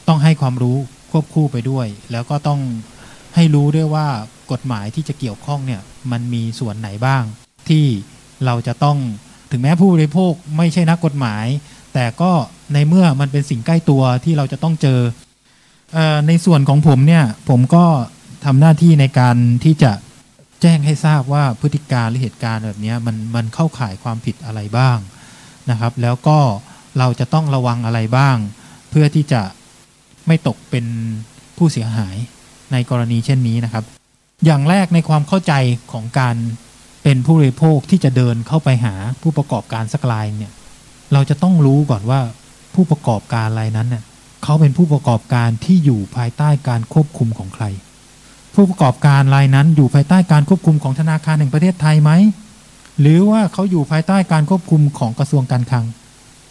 [0.09, 0.77] ต้องให้ความรู้
[1.11, 2.61] ควบคู่ไปด้วย แล้วก็ต้อง
[3.35, 4.07] ให้รู้ด้วยว่า
[4.53, 5.81] กฎหมายที่จะเกี่ยวข้องเนี่ย
[6.13, 7.23] มันมีส่วนไหนบ้าง
[7.69, 7.85] ที่
[8.47, 8.99] เราจะต้อง
[9.51, 11.45] ถึงแม้ผู้บริโภคไม่ใช่นักกฎหมาย
[11.95, 12.33] แต่ก็
[12.75, 15.01] ในเมื่อมันเป็นสิ่งใกล้ตัวที่เราจะต้องเจอ
[15.97, 17.85] อในส่วนของผมเนี่ย ผมก็
[18.45, 19.93] ทำหน้าที่ในการที่จะ
[20.63, 24.99] แจ้งให้ทราบว่าพฤติการหรือเหตุการณ์แบบนี้มันมันเข้าข่ายความผิดอะไรบ้าง
[25.71, 26.39] นะครับ แล้วก็
[26.99, 28.37] เราจะต้องระวังอะไรบ้าง
[28.91, 29.43] เพื่อที่จะ
[30.27, 30.87] ไม่ตกเป็น
[31.57, 32.17] ผู้เสียหาย
[32.73, 33.85] ในกรณีเช่นนี้นะครับ
[34.45, 35.53] อย่างแรกในความเข้าใจ
[35.93, 36.37] ของการ
[37.03, 40.53] เป็นผู้บริโภคที่จะเดินเข้าไปหาผู้ประกอบการสักรายเนี่ย
[41.13, 42.21] เราจะต้องรู้ก่อนว่า
[42.75, 44.05] ผู้ประกอบการรายนั้นเนี่ย
[44.45, 47.65] เขาเป็นผู้ประกอบการที่อยู่ภายใต้การควบคุมของใคร
[48.55, 52.11] ผู้ประกอบการรายนั้นอยู่ภายใต้การควบคุมของธนาคารแห่งประเทศไทยไหม
[53.01, 55.85] หรือว่าเขาอยู่ภายใต้การควบคุมของกระทรวงการคลัง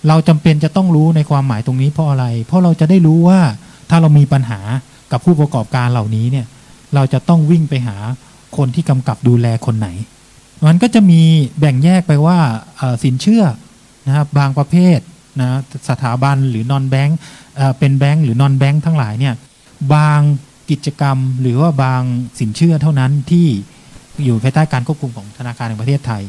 [0.07, 3.39] เราจำเป็นจะต้องรู้ในความหมายตรงนี้เพราะอะไร เพราะเราจะได้รู้ว่า
[3.89, 4.59] ถ้าเรามีปัญหา
[5.11, 6.45] กับผู้ประกอบการเหล่านี้เนี่ย
[6.95, 7.97] เราจะต้องวิ่งไปหา
[8.57, 9.87] คนที่กำกับดูแลคนไหน
[10.67, 11.21] มันก็จะมี
[11.59, 12.37] แบ่งแยกไปว่า
[13.03, 13.43] สินเชื่อ
[14.09, 14.99] นะครับบางประเภท
[15.41, 15.49] นะ
[15.89, 17.17] สถาบันหรือนอนแบงค์
[17.79, 19.33] เป็นแบงค์หรือนอนแบงค์ทั้งหลายเนี่ย
[19.93, 20.19] บาง
[20.69, 22.01] กิจกรรมหรือว่าบาง
[22.39, 23.47] สินเชื่อเท่านั้นที่
[24.23, 26.23] อยู่ภายใต้การควบคุมของธนาคารแห่งประเทศไทย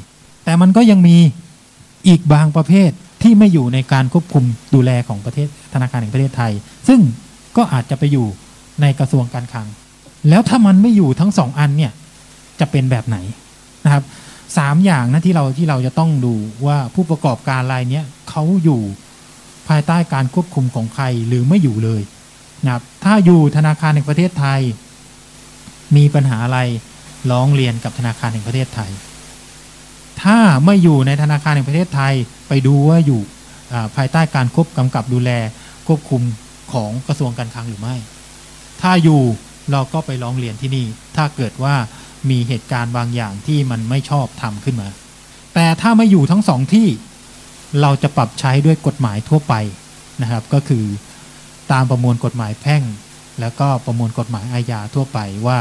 [0.45, 1.17] แต่มันก็ยังมี
[2.09, 2.91] อีกบางประเภท
[3.23, 6.53] ที่ไม่อยู่ในการควบคุมดูแลของประเทศธนาคารแห่งประเทศไทย
[6.89, 7.01] ซึ่ง
[7.57, 8.27] ก็อาจจะไปอยู่
[8.81, 9.69] ในกระทรวงการคลัง
[10.29, 11.93] แล้วถ้ามันไม่อยู่ทั้งสองอันเนี่ย
[12.61, 13.17] จะเป็นแบบไหน
[13.85, 14.03] นะครับ
[14.59, 16.35] สามอย่างนะที่เราที่เราจะต้องดู
[16.67, 18.81] ว่าผู้ประกอบการรายนี้เขาอยู่
[19.69, 22.03] ภายใต้การควบคุมของใครหรือไม่อยู่เลย
[22.65, 24.61] นะครับถ้าอยู่ธนาคารแห่งประเทศไทย
[25.97, 26.59] มีปัญหาอะไร
[27.31, 28.91] ร้องเรียนกับธนาคารแห่งประเทศไทย
[30.23, 32.15] ถ้าไม่อยู่ในธนาคารแห่งประเทศไทย
[32.49, 33.21] ไปดูว่าอยู่
[33.97, 35.31] ภายใต้การควบกำกับดูแล
[35.87, 36.23] ควบคุม
[36.73, 37.97] ของกระทรวงการคลังหรือไม่
[38.83, 39.21] ถ้าอยู่
[39.73, 40.87] เราก็ไปร้องเรียนที่นี่
[41.17, 41.75] ถ้าเกิดว่า
[42.31, 44.89] มีเหตุการณ์บางอย่างที่มันไม่ชอบทำขึ้นมา
[45.55, 46.87] แต่ถ้าไม่อยู่ทั้งสองที่
[47.81, 49.55] เราจะปรับใช้ด้วยกฎหมายทั่วไป
[50.23, 50.85] นะครับ ก็คือ
[51.73, 52.83] ตามประมวลกฎหมายแพ่ง
[53.41, 55.59] แล้วก็ประมวลกฎหมายอาญาทั่วไปว่า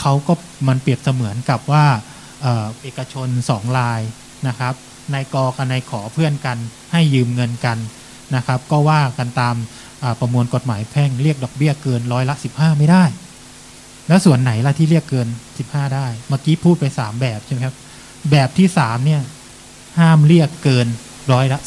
[0.00, 0.32] เขาก็
[0.68, 1.84] มันเปรียบเสมือนกับว่า
[2.42, 2.46] เอ
[2.82, 4.00] เอกชนสองลาย
[4.48, 4.74] นะครับ
[5.14, 6.58] นายกกับนายขอเพื่อนกัน
[6.92, 7.78] ให้ยืมเงินกัน
[8.36, 9.54] นะครับ ก็ว่ากันตาม
[10.20, 13.04] ประมวลกฎหมายแพ่งเรียกดอกเบี้ยเกินร้อยละ 15 ไม่ได้
[14.08, 15.28] แล้วส่วนไหนล่ะที่เรียกเกิน
[15.60, 17.74] 15ได้ เมื่อกี้พูดไป3แบบใช่ไหมครับ
[18.30, 19.22] แบบที่3เนี่ย
[19.98, 20.86] ห้ามเรียกเกิน
[21.32, 21.58] ร้อยละ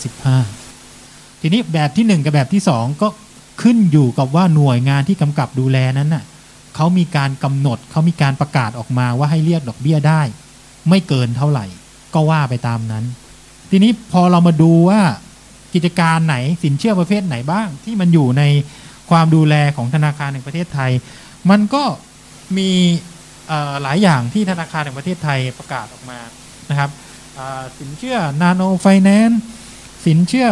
[0.68, 3.08] 15ทีนี้แบบที่1กับแบบที่2ก็
[3.62, 6.24] ขึ้นอยู่กับว่าหน่วยงานที่กำกับดูแลนั้นน่ะ
[6.76, 10.22] เขามีการกำหนดเขามีการประกาศออกมาว่าให้เรียกดอกเบี้ยได้
[10.90, 11.66] ไม่เกินเท่าไหร่
[12.14, 13.06] ก็ว่าไปตามนั้น
[13.70, 15.02] ทีนี้พอเรามาดูว่า
[15.74, 18.44] กิจการไหนสินเชื่อประเภทไหนบ้าง ที่มันอยู่ใน
[19.10, 20.92] ความดูแลของธนาคารแห่งประเทศไทย
[21.50, 21.84] มันก็
[22.58, 22.72] มี
[23.82, 26.20] หลายอย่างที่ธนาคารแห่งประเทศไทยประกาศออกมา
[26.70, 26.90] นะครับ
[27.80, 29.42] สินเชื่อนาโนไฟแนนซ์
[30.06, 30.48] สินเชื่อ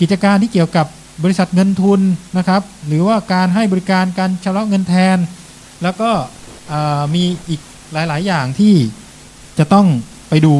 [0.00, 0.86] กิจการที่เกี่ยวกับ
[1.24, 2.00] บริษัทเงินทุน
[2.38, 5.18] นะครับ หรือว่าการให้บริการการชำระเงินแทน
[5.82, 6.10] แล้วก็
[7.14, 7.60] มีอีก
[7.92, 8.74] หลาย ๆ อย่างที่
[9.58, 9.86] จะต้อง
[10.28, 10.54] ไปดู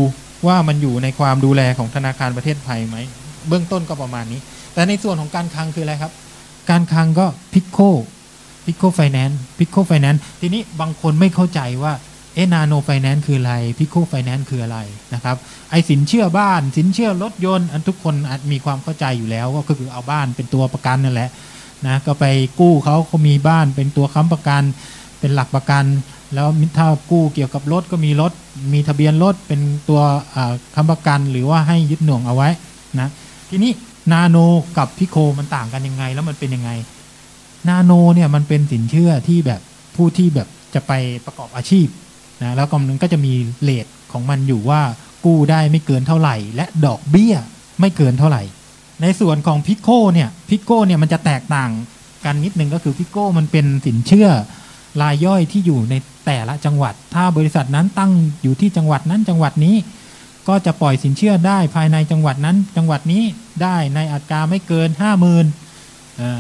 [0.47, 2.97] ว่ามันอยู่ในความดูแลของธนาคารประเทศไทยไหม
[3.49, 4.41] เบื้องต้นก็ประมาณนี้
[4.75, 6.13] แต่ในส่วนของการคลังคืออะไรครับ
[6.71, 7.79] การคลังก็พิกโค
[8.69, 11.93] พิกโคไฟแนนซ์พิกโคไฟแนนซ์ทีนี้บางคนไม่เข้าใจว่า
[12.35, 14.79] เอนาโนไฟแนนซ์คืออะไรพิโกไฟแนนซ์คืออะไร
[15.15, 15.37] นะครับ
[15.71, 21.31] ไอสินเชื่อบ้าน สินเชื่อรถยนต์ อันทุกคนอาจมีความเข้าใจอยู่แล้วก็คือเอาบ้านเป็นตัวประกันนั่นแหละ
[21.87, 22.25] นะก็ไป
[22.61, 24.63] กู้เขาเขามีบ้านเป็นตัวค้ำประกัน
[25.21, 25.85] เป็นหลักประกัน
[26.35, 28.33] แล้วถ้ากู้เกี่ยวกับรถก็มีรถ
[28.73, 30.01] มีทะเบียนรถเป็นตัว
[30.75, 32.49] ค้ำประกันหรือว่าให้ยึดหน่วงเอาไว้
[33.01, 33.09] นะ
[33.51, 33.73] ทีนี้
[34.13, 34.37] นาโน
[34.79, 36.71] กับพิโคมันต่างกันยังไง แล้วมันเป็นยังไง
[37.69, 39.61] นาโนเนี่ยมันเป็นสินเชื่อที่แบบ
[39.97, 40.93] ผู้ที่แบบจะไป
[41.27, 41.87] ประกอบอาชีพ
[42.43, 44.81] นะแล้วก็มันก็จะมีเลทของมันอยู่ว่า
[45.25, 47.35] กู้ได้ไม่เกินเท่าไหร่ และดอกเบี้ย
[47.81, 48.43] ไม่เกินเท่าไหร่
[49.03, 51.71] ในส่วนของพิโคเนี่ยพิโคเนี่ยมันจะแตกต่าง
[52.25, 54.29] กันนิดนึงก็คือพิโคมันเป็นสินเชื่อ
[55.03, 55.95] รายย่อยที่อยู่ใน
[56.27, 59.77] แต่ละจังหวัด ถ้าบริษัทนั้นตั้งอยู่ที่จังหวัดนั้นจังหวัดนี้
[60.49, 63.23] ก็จะปล่อยสินเชื่อได้ภายในจังหวัดนั้น จังหวัดนี้
[63.63, 65.68] ได้ในอัตราไม่เกิน 5 0,000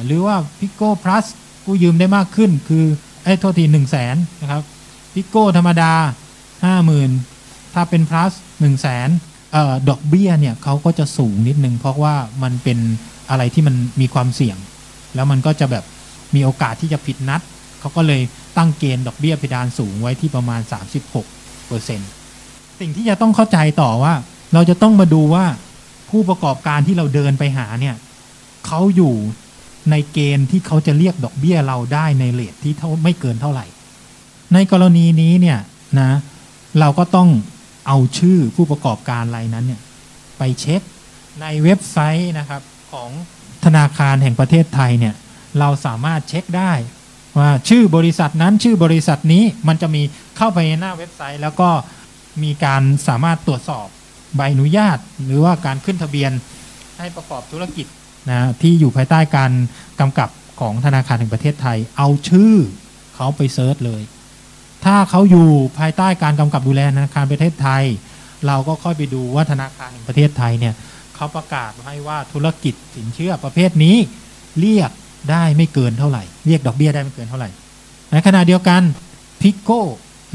[0.05, 1.25] หรือว่าพิโก้พลัส
[1.65, 2.85] กู้ยืมได้มากขึ้น คือ
[3.25, 4.63] ไอ้โทษทีหนึ่งแสนนะครับ
[5.15, 5.93] พิโก้ธรรมดา
[7.03, 9.09] 50,000 ถ้าเป็นพลัสหนึ่งแสน
[9.89, 12.79] ดอกเบี้ยเนี่ยเขาก็จะสูงนิดนึง เพราะว่ามันเป็น
[13.31, 14.57] อะไรที่มันมีความเสี่ยง
[15.15, 15.85] แล้วมันก็จะแบบ
[16.35, 17.41] มีโอกาสที่จะผิดนัด
[17.81, 18.21] เขาก็เลย
[18.57, 20.61] ตั้งเกณฑ์ดอกเบี้ยเพดานสูงไว้ที่ประมาณ
[21.13, 22.11] 36เปอร์เซ็นต์
[22.81, 24.15] สิ่งที่จะต้องเข้าใจต่อว่า
[24.55, 25.45] เราจะต้องมาดูว่า
[26.11, 27.97] ผู้ประกอบการที่เราเดินไปหาเนี่ย
[28.67, 29.15] เขาอยู่
[29.91, 33.67] ในเกณฑ์ที่เขาจะเรียกดอกเบี้ยเราได้ในเลทที่เท่าไม่เกินเท่าไหร่
[34.55, 35.59] ในกรณีนี้เนี่ย
[36.01, 36.11] นะ
[36.81, 37.29] เราก็ต้อง
[37.87, 39.81] เอาชื่อผู้ประกอบการรายนั้นเนี่ย
[40.39, 40.81] ไปเช็ค
[41.41, 43.11] ในเว็บไซต์นะครับของ
[43.65, 45.15] ธนาคารแห่งประเทศไทยเนี่ย
[45.59, 46.73] เราสามารถเช็คได้
[47.39, 50.03] ว่าชื่อบริษัทนั้นชื่อบริษัทนี้มันจะมี
[50.37, 51.71] เข้าไปในหน้าเว็บไซต์ แล้วก็
[52.43, 53.87] มีการสามารถตรวจสอบ
[54.37, 56.33] ใบอนุญาต หรือว่าการขึ้นทะเบียน
[56.99, 57.87] ให้ประกอบธุรกิจ
[58.31, 59.53] นะที่อยู่ภายใต้การ
[60.01, 60.29] กำกับ
[60.61, 62.55] ของธนาคารแห่งประเทศไทย เอาชื่อ
[63.17, 64.03] เขาไป search เลย
[64.85, 67.85] ถ้าเขาอยู่ภายใต้การกำกับดูแลธนาคารประเทศไทย
[68.47, 70.75] เราก็ค่อยไปดูว่าธนาคารแห่งประเทศไทยเนี่ย
[71.17, 73.97] เขาประกาศให้ว่าธุรกิจสินเชื่อประเภทนี้
[74.61, 74.91] เรียก
[75.31, 77.51] ได้ไม่เกินเท่าไหร่ เรียกดอกเบี้ยได้ไม่เกินเท่าไหร่
[78.13, 78.83] ในขณะเดียวกัน
[79.43, 79.83] พิกโก้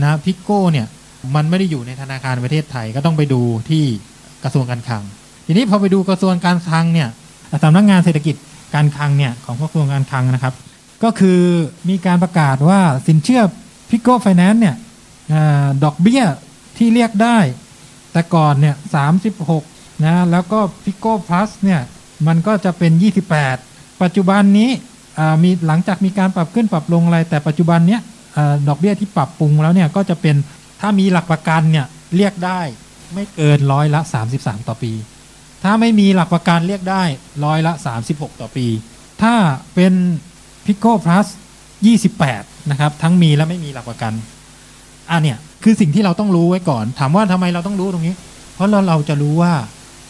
[0.04, 0.88] นะพิกโก้เนี่ย
[1.36, 3.84] มันไม่ได้อยู่ในธนาคารประเทศไทยก็ต้องไปดูที่
[4.44, 5.04] กระทรวงการคลัง
[5.46, 7.10] ทีนี้พอไปดูกระทรวงการคลังเนี่ย
[7.63, 8.36] สำนักงานเศรษฐกิจ
[8.76, 10.54] การคลังเนี่ยของกระทรวงการคลังนะครับ
[11.04, 11.42] ก็คือ
[11.89, 13.42] มีการประกาศว่าสินเชื่อ
[13.89, 14.76] พิโก้ไฟแนนซ์เนี่ย
[15.84, 16.24] ดอกเบี้ย
[16.78, 17.38] ที่เรียกได้
[18.12, 19.63] แต่ก่อนเนี่ยสามสิบหก
[20.06, 21.82] นะแล้วก็พิโก้พลัสเนี่ย
[22.28, 22.92] มันก็จะเป็น
[23.48, 24.70] 28 ปัจจุบันนี้
[25.44, 28.02] มีหลังจากมีการปรับขึ้นปรับลงอะไร แต่ปัจจุบันเนี้ย
[28.68, 30.36] ดอกเบี้ยที่ปรับปรุงแล้วเนี่ยก็จะเป็น
[30.82, 31.86] ถ้ามีหลักประกันเนี่ย
[32.16, 32.62] เรียกได้
[33.13, 34.00] ไม่เกินร้อยละ
[34.34, 34.92] 33 ต่อปี
[35.63, 37.04] ถ้าไม่มีหลักประกันเรียกได้
[37.45, 37.73] ร้อยละ
[38.08, 38.67] 36 ต่อปี
[39.21, 39.34] ถ้า
[39.76, 39.93] เป็น
[40.65, 41.28] Pico Plus
[41.97, 44.13] 28 นะครับ ทั้งมีและไม่มีหลักประกัน
[45.10, 48.15] อะเนี่ยคือสิ่งที่เราต้องรู้ไว้ก่อน ถามว่าทำไมเราต้องรู้ตรงนี้
[48.54, 49.54] เพราะเราเราจะรู้ว่า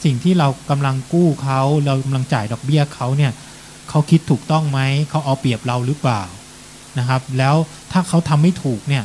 [0.03, 3.31] สิ่งที่เรากำลังกู้เขาเรากำลังจ่ายดอกเบี้ยเขาเนี่ย
[3.89, 6.21] เขาคิดถูกต้องไหมเขาเอาเปรียบเราหรือเปล่า
[6.99, 7.55] นะครับ แล้ว
[7.91, 9.03] ถ้าเขาทำไม่ถูกเนี่ย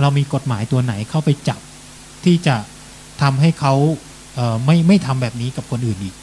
[0.00, 1.60] เรามีกฎหมายตัวไหนเข้าไปจับ
[2.24, 2.56] ที่จะ
[3.22, 3.74] ทำให้เขา
[4.64, 6.14] ไม่ไม่ทำแบบนี้กับคนอื่นอีก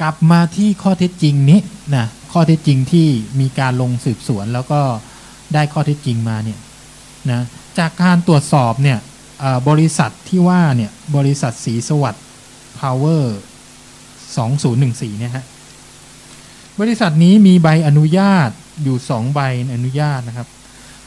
[0.00, 1.60] กลับมาที่ข้อเท็จจริงนี้
[1.96, 3.06] นะข้อเท็จจริงที่
[3.40, 4.80] มีการลงสืบสวนแล้วก็
[5.54, 6.58] ได้ข้อเท็จจริงมาเนี่ย
[7.30, 7.40] นะ
[7.78, 8.98] จากการตรวจสอบเนี่ย
[9.68, 12.24] บริษัทที่ว่าเนี่ยบริษัทสีสวัสดิ์
[12.80, 13.24] Power
[14.44, 15.44] 2014เนี่ยฮะ
[16.80, 18.50] บริษัทนี้มีใบอนุญาต
[18.82, 19.40] อยู่สองใบ
[19.74, 20.48] อนุญาตนะครับ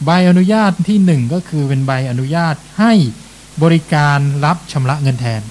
[0.05, 2.93] ใบอนุญาตที่หนึ่งก็คือเป็นใบอนุญาตให้
[3.63, 5.41] บริการรับชำระเงินแทน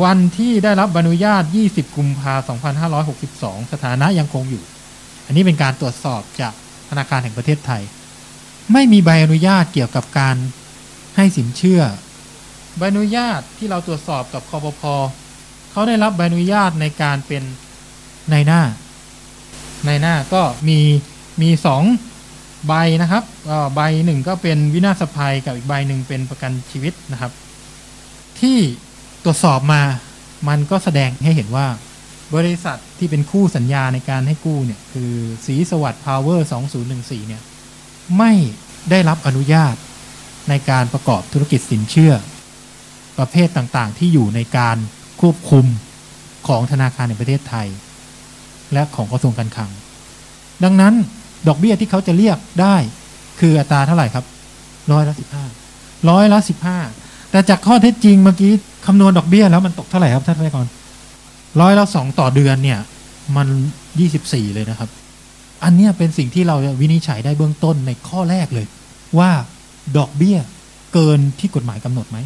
[0.00, 2.78] วันที่ได้รับใบอนุญาต 20 กุมภาพันธ์
[3.24, 4.62] 2562 สถานะยังคงอยู่
[5.26, 6.52] อันนี้เป็นการตรวจสอบจาก
[6.90, 7.82] ธนาคารแห่งประเทศไทย
[8.72, 10.36] ไม่มีใบอนุญาตเกี่ยวกับการ
[11.16, 11.82] ให้สินเชื่อ
[12.76, 14.82] ใบอนุญาตที่เราตรวจสอบกับคอปพ
[15.70, 17.42] เขาได้รับใบอนุญาตในการเป็น
[18.30, 18.62] ในหน้า
[19.86, 20.78] ในหน้าก็มี
[21.42, 21.82] มีสอง
[22.68, 23.22] ใบนะครับ
[23.74, 27.32] ใบหนึ่งก็เป็นวินาศภัยกับอีกใบหนึ่งเป็นประกันชีวิตนะครับ
[28.40, 28.58] ที่
[29.24, 29.82] ตรวจสอบมา
[30.48, 31.66] มันก็แสดงให้เห็นว่า
[32.34, 35.12] บริษัทที่เป็นคู่สัญญาในการให้กู้เนี่ย คือ
[35.46, 36.48] สีสวัสดิ์พาวเวอร์
[36.88, 37.42] 2014 เนี่ย
[38.18, 38.32] ไม่
[38.90, 39.74] ได้รับอนุญาต
[40.48, 42.14] ในการประกอบธุรกิจสินเชื่อ
[43.18, 44.76] ประเภทต่างๆ ที่อยู่ในการ
[45.20, 45.66] ควบคุม
[46.48, 47.68] ของธนาคารในประเทศไทย
[48.72, 49.70] และของกระทรวงการคลัง
[50.64, 50.94] ดังนั้น
[51.48, 52.76] ดอกเบี้ยที่เขาจะเรียกได้
[53.40, 54.24] คืออัตราเท่าไหร่ครับ
[54.92, 55.44] ร้อยละสิบห้า
[56.10, 56.78] ร้อยละสิบห้า
[57.30, 58.52] แต่จากข้อเท็จจริงเมื่อกี้
[58.86, 60.66] คำนวณดอกเบี้ยแล้วมันตกเท่าไหร่ครับท่านผู้กร
[61.60, 62.78] ร้อยละสองต่อเดือนเนี่ย
[63.36, 63.48] มัน
[63.98, 64.88] ยี่สิบสี่เลยนะครับ
[65.64, 68.66] อันเนี้ยเป็นสิ่งที่เราวินิจฉัยได้เบื้องต้นในข้อแรกเลย
[69.18, 69.30] ว่า
[69.98, 70.38] ดอกเบี้ย
[70.94, 72.18] เกินที่กฎหมายกำหนดไหม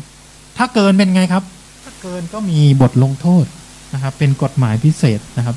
[0.58, 1.42] ถ้าเกินเป็นไงครับ
[1.84, 3.44] ถ้าเกินก็มีบทลงโทษ
[3.94, 5.56] นะครับ เป็นกฎหมายพิเศษนะครับ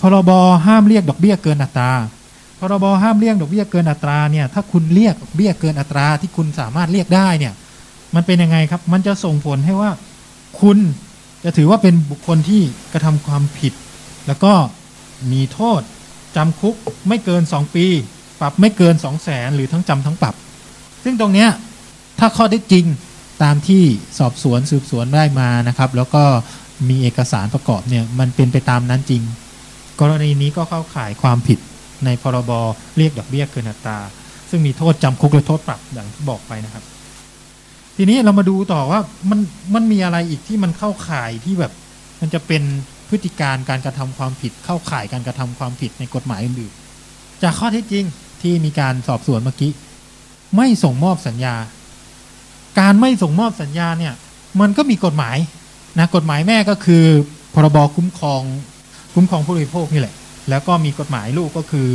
[0.00, 0.30] พรบ
[0.66, 1.90] ห้ามเรียกดอกเบี้ยเกินอัตรา
[2.58, 7.54] พรบห้ามเรียกดอกเบี้ยเกินอัตราเนี่ยถ้าคุณเรียกดอกเบี้ยเกินอัตราที่คุณสามารถเรียกได้เนี่ย
[8.14, 9.90] มันเป็นยังไงครับ มันจะส่งผลให้ว่า
[10.60, 10.78] คุณ
[11.44, 12.62] จะถือว่าเป็นบุคคลที่
[12.92, 13.72] กระทำความผิด
[14.26, 14.52] แล้วก็
[15.32, 15.80] มีโทษ
[16.36, 16.74] จำคุก
[17.08, 17.86] ไม่เกิน 2 ปี
[18.40, 20.34] ปรับไม่เกิน 2 0 0แสนหรือทั้งจำทั้งปรับ
[21.04, 21.48] ซึ่งตรงเนี้ย
[22.18, 22.86] ถ้าข้อได้จริง
[23.42, 23.82] ตามที่
[24.18, 26.24] สอบสวนสืบสวนได้มานะครับ แล้วก็
[26.88, 29.22] มีเอกสารประกอบเนี่ยมันเป็นไปตามนั้นจริง
[30.00, 31.58] กรณีนี้ก็เข้าข่ายความผิด
[32.04, 32.50] ในพรบ
[32.96, 33.98] เรียกดอกเบี้ยเกินอัตรา
[34.50, 36.84] ซึ่งมีโทษจำคุกและโทษปรับอย่างที่บอกไปนะครับ
[37.96, 39.40] ทีนี้เรามาดูต่อว่ามัน
[39.74, 41.72] มันมีอะไรอีกที่มันเข้าข่ายที่แบบ
[42.20, 42.62] มันจะเป็น
[43.08, 48.04] พฤติการการกระทำความผิดเข้าข่ายการกระทำความผิดในกฎหมายอื่นๆจากข้อเท็จจริง
[48.42, 49.72] ที่มีการสอบสวนเมื่อกี้
[50.56, 51.54] ไม่ส่งมอบสัญญา
[52.80, 54.14] การไม่ส่งมอบสัญญาเนี่ย
[54.60, 55.36] มันก็มีกฎหมาย
[55.98, 57.04] นะกฎหมายแม่ก็คือ
[57.54, 58.42] พรบคุ้มครอง
[59.14, 60.14] คุ้มครองผู้บริโภคนี่แหละ
[60.50, 61.88] แล้วก็มีกฎหมายลูกก็คือ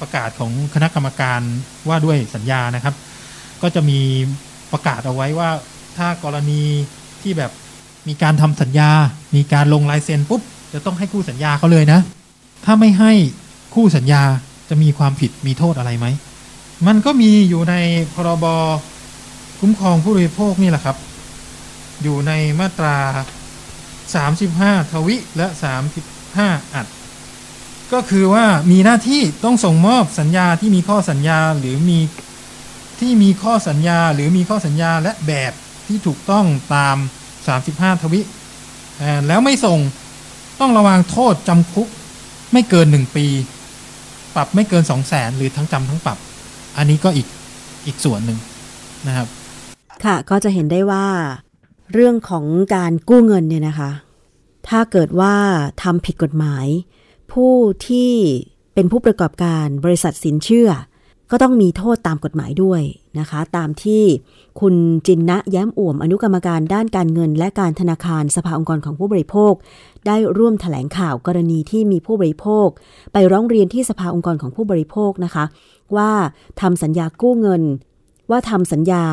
[0.00, 1.40] ประกาศของคณะกรรมการ
[1.88, 2.94] ว่าด้วยสัญญานะครับ
[3.62, 4.00] ก็จะมี
[4.76, 5.50] ประกาศเอาไว้ว่า
[5.98, 6.62] ถ้ากรณี
[7.22, 7.50] ที่แบบ
[8.08, 8.90] มีการทำสัญญา
[9.36, 12.00] มีการลงลายเซ็นปุ๊บจะต้องให้คู่สัญญาเขาเลยนะ
[12.64, 13.12] ถ้าไม่ให้
[13.74, 14.22] คู่สัญญา
[14.68, 16.06] จะมีความผิดมีโทษอะไรไหม
[16.86, 17.74] มันก็มีอยู่ใน
[18.14, 18.44] พรบ
[19.60, 20.96] คุ้มครองผู้บริโภคนี่แหละครับ
[22.02, 22.96] อยู่ในมาตรา
[23.94, 25.46] 35 ทวิและ
[26.10, 26.86] 35 อัด
[27.92, 31.98] ก็คือว่ามีหน้าที่ต้องส่งมอบสัญญาที่มีข้อสัญญาหรือมี
[33.00, 35.52] ที่มีข้อสัญญาหรือมีข้อสัญญาและแบบ
[35.86, 36.96] ที่ถูกต้องตาม
[37.48, 38.20] 35 ทวิ
[39.02, 39.78] อ่าแล้วไม่ส่ง
[40.60, 41.88] ต้องระวังโทษจำคุก
[42.52, 43.26] ไม่เกิน 1 ปี
[44.34, 46.18] ปรับไม่เกิน 2 0 0แสนหรือทั้งจำทั้งปรับ
[46.76, 47.26] อันนี้ก็อีก
[47.86, 48.38] อีกส่วนหนึ่ง
[49.06, 49.26] นะครับ
[50.04, 51.06] ค่ะก็จะเห็นได้ว่า
[51.92, 53.90] เรื่องของการกู้เงินเนี่ยนะคะ
[54.68, 55.34] ถ้าเกิดว่า
[55.82, 56.66] ทำผิดกฎหมาย
[57.32, 57.54] ผู้
[57.88, 58.12] ที่
[58.74, 60.68] เป็นผู้ประกอบการบริษัทสินเชื่อ
[61.30, 62.82] ก็ต้องมีโทษตามกฎหมายด้วย
[63.18, 64.02] นะคะ ตามที่
[64.60, 64.74] คุณ
[65.06, 69.52] จินนะแย้มอ่วมอนุกรรมการด้านการเงิน และการธนาคารสภาองค์กรของผู้บริโภค
[70.06, 72.68] ได้ร่วมถแถลงข่าวกรณีที่มีผู้บริโภค
[73.12, 75.44] ไปร้องเรียนที่สภาองค์กรของผู้บริโภคนะคะ
[75.96, 76.12] ว่า
[76.60, 77.62] ทำสัญญากู้เงิน
[78.30, 79.04] ว่าทำสัญญา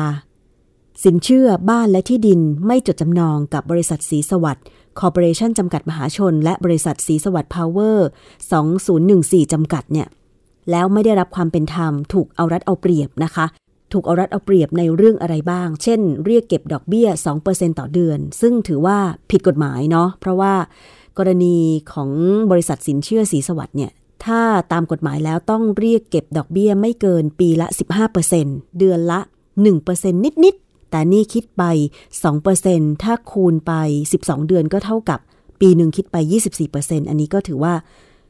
[1.04, 4.64] สินเชื่อบ้านและที่ดินไม่จดจำนองกับบริษัทศรีสวัสดิ์
[4.98, 8.08] คอร์ปอเรชั่นจำกัดมหาชน และบริษัทศรีสวัสดิ์พาวเวอร์
[8.80, 10.08] 2014จำกัดเนี่ย
[10.70, 13.46] แล้วไม่ได้รับความเป็นธรรม ถูกเอารัดเอาเปรียบนะคะ
[13.92, 17.08] ถูกเอารัดเอาเปรียบในเรื่องอะไรบ้าง เช่น เรียกเก็บดอกเบี้ย
[17.44, 18.98] 2%ต่อเดือน ซึ่งถือว่า
[19.30, 20.54] ผิดกฎหมายเนาะเพราะว่า
[21.18, 21.56] กรณี
[21.92, 22.10] ของ
[22.50, 23.90] บริษัทสินเชื่อสีสวัสดิ์เนี่ย
[24.24, 27.66] ถ้าตามกฎหมายแล้วต้องเรียกเก็บดอกเบี้ยไม่เกินปีละ
[28.22, 29.20] 15%เดือนละ
[29.62, 30.12] 1%
[30.44, 31.62] นิด ๆ แต่นี่คิดไป
[32.34, 33.72] 2%ถ้าคูณไป
[34.14, 35.20] 12 เดือนก็เท่ากับ
[35.60, 36.16] ปีหนึ่งคิดไป
[36.64, 37.74] 24%อันนี้ก็ถือว่า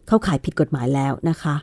[0.09, 1.55] เข้าข่ายผิดกฎหมายแล้วนะคะ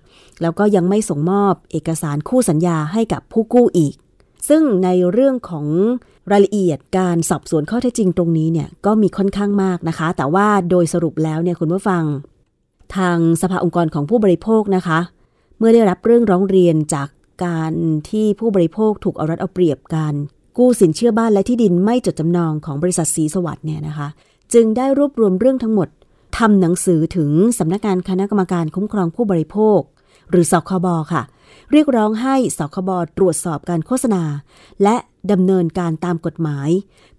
[0.41, 3.93] แล้วก็ยังไม่ส่งมอบเอกสารคู่สัญญาให้กับผู้กู้อีก
[4.49, 5.67] ซึ่งในเรื่องของ
[6.31, 12.03] รายละเอียดการสอบสวนข้อเท็จจริงตรงนี้เนี่ยก็มีค่อนข้างมากนะคะ แต่ว่าโดยสรุปแล้วเนี่ยคุณผู้ฟัง
[12.95, 14.99] ทางสภาองค์กรของผู้บริโภคนะคะ
[15.57, 17.07] เมื่อได้รับเรื่องร้องเรียนจาก
[17.45, 17.73] การ
[18.09, 20.13] ที่ผู้บริโภคถูกเอารัดเอาเปรียบการ
[20.57, 24.07] กู้สินเชื่อบ้านและที่ดินไม่จดจำนองของบริษัทสีสวัสด์เนี่ยนะคะ
[24.53, 25.87] จึงได้รวบรวมเรื่องทั้งหมด
[26.45, 29.79] ทำหนังสือถึงสำนักงานคณะกรรมการคุ้มครองผู้บริโภค
[30.29, 31.23] หรือสคบค่ะ
[31.71, 34.23] เรียกร้องให้สคบตรวจสอบการโฆษณา
[34.83, 34.95] และ
[35.31, 36.69] ดำเนินการตามกฎหมาย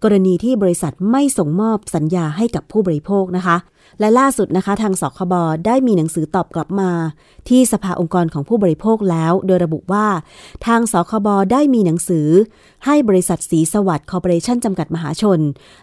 [0.02, 3.56] กรณีที่บริษัทไม่ส่งมอบสัญญาให้กับผู้บริโภคนะคะ
[4.00, 5.34] และล่าสุดนะคะทางสคบ
[5.66, 6.90] ได้มีหนังสือตอบกลับมา
[7.48, 10.06] ที่สภาองค์กรของผู้บริโภคแล้ว โดยระบุว่า
[10.66, 12.28] ทางสคบได้มีหนังสือ
[12.86, 15.40] ให้บริษัทศรีสวัสดิ์คอร์ปอเรชั่นจำกัดมหาชน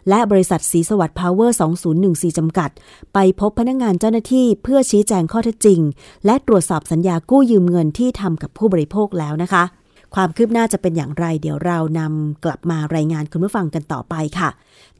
[0.10, 1.58] และบริษัทศรีสวัสดิ์พาวเวอร์
[1.98, 2.70] 2014 จำกัด
[3.14, 5.80] ไปพบพนักงานเจ้าหน้าที่เพื่อชี้แจงข้อเท็จจริง
[6.26, 9.64] และตรวจสอบสัญญากู้ยืมเงินที่ทำกับผู้บริโภคแล้วนะคะ
[10.16, 14.50] ความคืบหน้าจะเป็นอย่างไร เดี๋ยวเรานำกลับมารายงานคุณผู้ฟังกันต่อไปค่ะ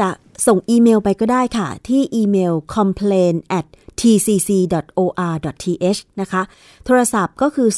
[0.00, 0.10] จะ
[0.46, 3.66] ส่งอีเมลไปก็ได้ค่ะ ที่อีเมล complain at
[4.00, 6.42] tcc.or.th นะคะ
[6.84, 7.68] โทรศัพท์ก็คือ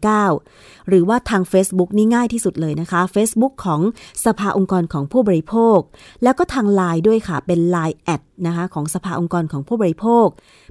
[0.00, 3.80] 02-239-1839 หรือว่าทาง Facebook นี่ง่ายที่สุดเลยนะคะ Facebook ของ
[4.24, 5.78] สภาองค์กรของผู้บริโภค
[6.22, 10.26] แล้วก็ทาง Line ด้วยค่ะ เป็น Line แอดนะคะของสภาองค์กรของผู้บริโภค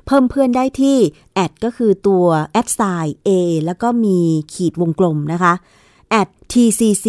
[0.06, 0.98] เพิ่มเพื่อนได้ที่
[1.34, 3.30] แอดก็คือตัวแอดไซน์ A
[3.66, 4.20] แล้วก็มี
[4.54, 5.54] ขีดวงกลมนะคะ
[6.22, 7.08] at tcc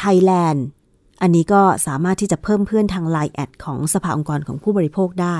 [0.00, 0.60] thailand
[1.24, 5.38] อันนี้ก็สามารถที่จะเพิ่มเพื่อนทางไลน์แอดของสภาองค์กรของผู้บริโภคได้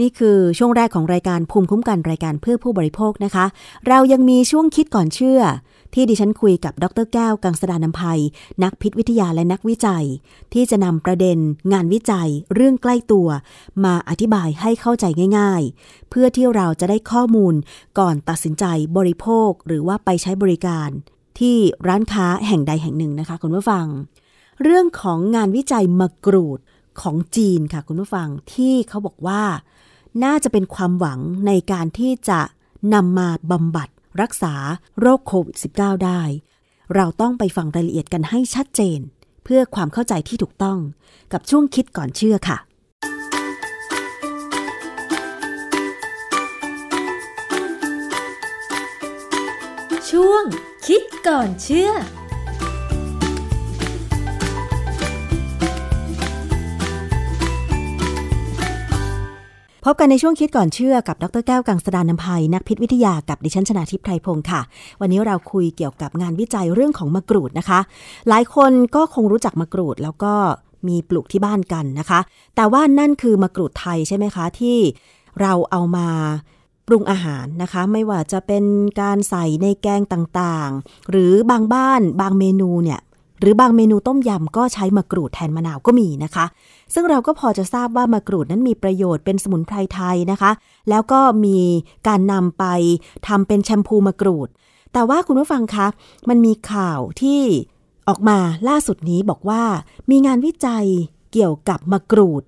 [0.00, 3.46] นี่คือช่วงแรกของรายการภูมิคุ้มกันรายการเพื่อผู้บริโภคนะคะ
[3.88, 5.40] เรายังมีช่วงคิดก่อนเชื่อ
[5.94, 8.20] ที่ดิฉันคุยกับดรแก้ว กังสดานนภัย
[8.62, 10.04] นักพิษวิทยาและนักวิจัย
[10.52, 11.38] ที่จะนำประเด็น
[11.72, 13.28] งานวิจัย เรื่องใกล้ตัว
[13.84, 15.04] มาอธิบายให้เข้าใจ
[15.38, 17.54] ง่าย ๆ เพื่อที่เราจะได้ข้อมูล
[17.98, 18.64] ก่อนตัดสินใจ
[18.96, 20.88] บริโภค หรือว่าไปใช้บริการ
[21.38, 21.56] ที่
[21.88, 23.86] ร้านค้าแห่งใดแห่งหนึ่งนะคะคุณผู้ฟัง
[24.62, 26.58] เรื่องของงานวิจัยมะกรูด
[27.00, 29.42] ของจีนค่ะคุณผู้ฟังที่เขาบอกว่า
[30.24, 32.40] น่าจะเป็นความหวังในการที่จะ
[32.94, 33.88] นำมาบำบัด
[34.22, 34.54] รักษา
[35.00, 36.20] โรคโควิด -19 ได้
[36.94, 39.00] เราต้องไปฟังรายละเอียดกันให้ชัดเจน
[39.44, 40.78] เพื่อความเข้าใจที่ถูกต้อง
[41.32, 42.58] กับช่วงคิดก่อนเชื่อค่ะ
[50.10, 50.44] ช่วง
[50.86, 51.92] คิดก่อนเชื่อ
[59.88, 64.60] พบกันในช่วงคิดก่อนเชื่อกับดรแก้วกังสดานนภัย นักพิษวิทยากับดิฉันชนาทิพไพรพงศ์ค่ะ
[65.00, 67.80] วันนี้เราคุยเกี่ยวกับงานวิจัยเรื่องของมะกรูดนะคะ
[68.28, 70.34] หลายคนก็คงรู้จักมะกรูดแล้วก็
[70.88, 72.20] มีปลูกที่บ้านกันนะคะ
[72.56, 74.78] แต่ว่านั่นคือมะกรูดไทยใช่ไหมคะ ที่
[75.40, 76.08] เราเอามา
[76.86, 78.64] ปรุงอาหารนะคะ ไม่ว่าจะเป็น
[79.00, 83.00] การใส่ในแกงต่างๆ หรือบางบ้านบางเมนูเนี่ย
[83.40, 86.46] หรือบางเมนูต้มยำก็ใช้มะกรูดแทนมะนาวก็มีนะคะ
[86.94, 90.50] ซึ่งเราก็พอจะทราบว่ามะกรูดนั้นมีประโยชน์เป็นสมุนไพรไทยนะคะ
[90.90, 91.58] แล้วก็มี
[92.08, 92.64] การนำไป
[93.28, 94.48] ทำเป็นแชมพูมะกรูด
[94.92, 95.86] แต่ว่าคุณผู้ฟังคะ
[96.28, 97.40] มันมีข่าวที่
[98.08, 99.62] ออกมาล่าสุดนี้บอกว่า
[100.10, 100.86] มีงานวิจัย
[101.32, 102.42] เกี่ยวกับมะกรูด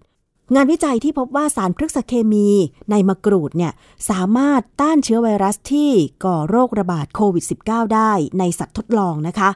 [0.55, 2.49] งานวิจัยที่พบว่าสารพฤกษเคมี
[2.91, 3.73] ในมะกรูดเนี่ย
[4.11, 5.91] สามารถต้านเชื้อไวรัสที่
[6.25, 9.51] ก่อโรคระบาดโควิด -19 ได้ในสัตว์ทดลองนะคะ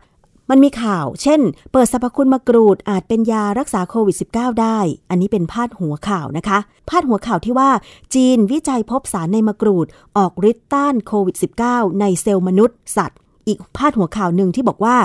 [0.51, 1.41] มันมีข่าว เช่น
[1.73, 4.79] เปิดสรรพคุณมะกรูดอาจเป็นยารักษาโควิด -19 ได้
[5.11, 7.71] อันนี้เป็นพาดหัวข่าวนะคะ พาดหัวข่าวที่ว่า
[8.15, 9.87] จีนวิจัยพบสารในมะกรูด
[10.19, 11.37] ออกฤทธิ์ต้านโควิด
[11.69, 14.97] -19 ในเซลล์มนุษย์ สัตว์ อีกพาดหัวข่าวหนึ่งที่บอกว่า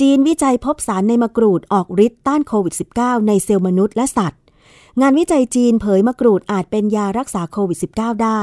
[0.00, 4.40] จีนวิจัยพบสารในมะกรูดออกฤทธิ์ต้านโควิด -19 ในเซลล์มนุษย์และสัตว์
[5.00, 8.40] งานวิจัยจีนเผยมะกรูดอาจเป็นยารักษาโควิด -19 ได้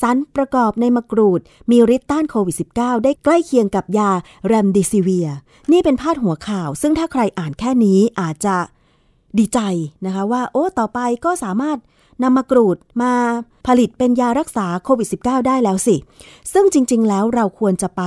[0.00, 1.40] สารประกอบในมะกรูด
[1.70, 4.10] มีฤทธิ์ต้านโควิด -19 ได้ใกล้เคียงกับยา
[4.46, 5.28] แรมดิซิเวีย
[5.72, 8.56] นี่เป็นพาดหัวข่าว ซึ่งถ้าใครอ่านแค่นี้อาจจะ
[9.38, 9.60] ดีใจ
[10.06, 11.78] นะคะว่า โอ้ ต่อไปก็สามารถ
[12.22, 13.12] นำมะกรูดมา
[13.66, 15.96] ผลิตเป็นยารักษาโควิด -19 ได้แล้วสิ
[16.52, 18.02] ซึ่งจริง ๆ แล้วเราควรจะไป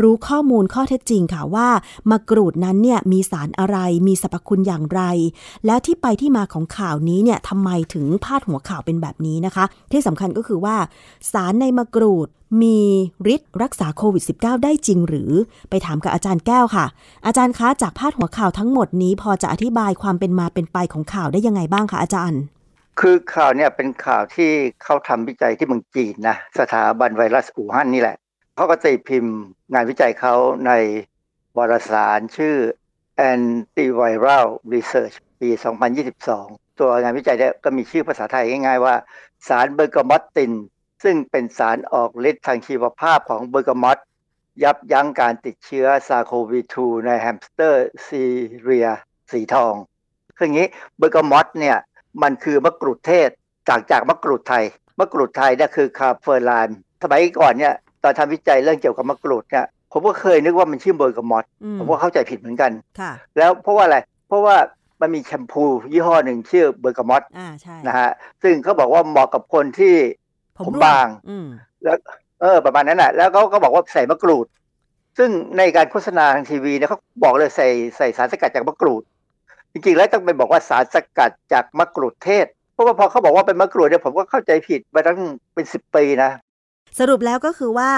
[0.00, 1.68] รู้ข้อมูลข้อเท็จจริงค่ะว่า
[2.10, 5.02] มะกรูดนั้นเนี่ยมีสารอะไร มีสรรพคุณอย่างไร
[5.66, 10.76] แล้วที่ไปที่มาของข่าวนี้เนี่ยทำไมถึงพาดหัวข่าวเป็นแบบนี้นะคะ ที่สำคัญก็คือว่า
[11.32, 12.28] สารในมะกรูด
[12.62, 12.78] มี
[13.34, 15.30] ฤทธิ์รักษาโควิด -19 ได้จริงหรือ
[15.70, 16.86] ไปถามกับอาจารย์แก้วค่ะ
[17.26, 22.40] อาจารย์คะจากพาดหัวข่าวทั้งหมดนี้ พอจะอธิบายความเป็นมาเป็นไปของข่าวได้ยังไงบ้างคะอาจารย์
[23.00, 24.50] คือข่าวเนี่ยเป็นข่าวที่
[24.82, 28.16] เขาทำวิจัยที่เมืองจีนนะสถาบันไวรัสอู่ฮั่นนี่แหละ
[28.54, 29.36] เขาก็ตีพิมพ์
[29.74, 30.34] งานวิจัยเขา
[30.66, 30.72] ใน
[31.56, 32.56] วารสารชื่อ
[33.32, 35.50] Antiviral Research ปี
[36.14, 38.94] 2022 ตัวงานวิจัยเนี่ยก็มีชื่อภาษาไทยง่ายๆว่า
[39.48, 40.52] สาร bergamottin
[41.04, 43.98] ซึ่งเป็นสารออกฤทธิ์ทางชีวภาพของเบอร์กามอต
[44.62, 48.24] ยับยั้งการติดเชื้อ SARS-CoV-2 ในแฮมสเตอร์ซี
[48.62, 48.88] เรีย
[49.32, 49.74] สีทอง
[50.36, 50.68] คืออย่างนี้
[50.98, 51.76] เบอร์กามอตเนี่ย
[52.22, 53.30] มันคือมะกรูดเทศ
[53.68, 54.64] จากจากมะกรูดไทย
[54.98, 63.98] มะกรูดไทยเนี่ยคือ kaffir lime สมัยก่อนเนี่ยตอนทำวิจัยเรื่องเกี่ยวกับมะกรูดเนี่ยผมก็เคยนึกว่ามันชื่อเบอร์กามอตอืมผมก็เข้าใจผิดเหมือนกันค่ะแล้วเพราะว่าอะไร
[64.28, 64.56] เพราะว่า
[65.00, 68.10] มันมีแชมพูยี่ห้อหนึ่งชื่อเบอร์กามอตอ่าใช่นะฮะ
[68.42, 69.94] ซึ่งเขาบอกว่าเหมาะกับคนที่
[70.66, 71.46] ผมร่วงบางอืม
[71.84, 71.98] แล้ว
[72.40, 74.46] เออประมาณนั้นแหละแล้วเขาก็บอกว่าใส่มะกรูด
[75.18, 79.02] ซึ่งในการโฆษณาทางทีวีเนี่ยเขาบอกเลยใส่ใส่สารสกัดจากมะกรูด
[79.78, 85.18] จริงๆแล้วต้องไปบอกว่าสารสกัดจากมะกรูดเทศ เพราะว่าพอเขาบอกว่าเป็นมะกรูดเนี่ยผมก็เข้าใจผิดมาตั้ง
[85.54, 86.30] เป็นสิบปีนะ
[86.98, 87.90] สรุปแล้วก็คือว่า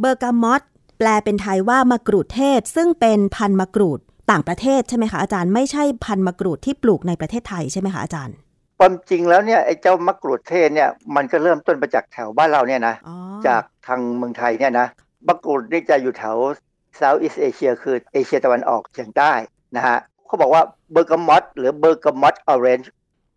[0.00, 0.62] เบอร์กามอต
[0.98, 4.00] แปลเป็นไทยว่ามะกรูดเทศ ซึ่งเป็นพันธุ์มะกรูด
[4.30, 8.36] ต่างประเทศใช่ไหมคะอาจารย์ไม่ใช่พันธุ์มะกรูดที่ปลูกในประเทศไทยใช่ไหมคะอาจารย์
[8.78, 13.16] ความจริงแล้วเนี่ยไอ้เจ้ามะกรูดเทศเนี่ยมันก็เริ่มต้นมาจากแถวบ้านเราเนี่ยนะอ๋อ
[13.46, 14.86] จากทางเมืองไทยเนี่ยนะ
[15.28, 16.36] มะกรูดนี่จะอยู่แถว
[17.00, 19.32] Southeast Asia คือเอเชียตะวันออกเฉียงใต้
[19.76, 19.98] นะฮะ
[20.28, 20.62] เขาบอกว่า
[20.92, 22.92] เบอร์กามอตหรือ bergamot orange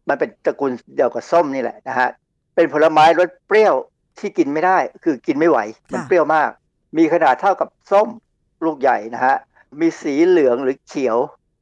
[0.08, 2.10] มันเป็นตระกูลเดียวกับส้มนี่แหละนะฮะ
[2.56, 3.76] เป็นผลไม้รสเปรี้ยว
[4.20, 5.60] ที่กินไม่ได้ คือกินไม่ไหว
[5.94, 6.50] มันเปรี้ยวมาก
[6.98, 8.08] มีขนาดเท่ากับส้ม
[8.66, 9.36] ลูกใหญ่นะฮะ
[9.80, 11.18] มีสีเหลืองหรือเขียว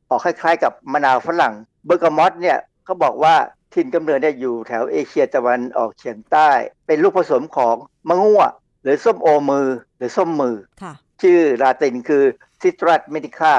[0.09, 1.53] ออกคล้ายๆ กับมะนาวฝรั่ง
[1.85, 3.35] เบอร์กามอตเนี่ยเขาบอกว่า
[3.73, 6.49] ถิ่นกำเนิดเนี่ยอยู่แถวเอเชียตะวันออกเฉียงใต้
[6.87, 7.75] เป็นลูกผสมของ
[8.09, 8.43] มะง่ว
[8.83, 9.67] หรือส้มโอมือ
[9.97, 12.23] หรือส้มมือค่ะชื่อลาตินคือ
[12.61, 13.53] ซิตรัสเมดิคา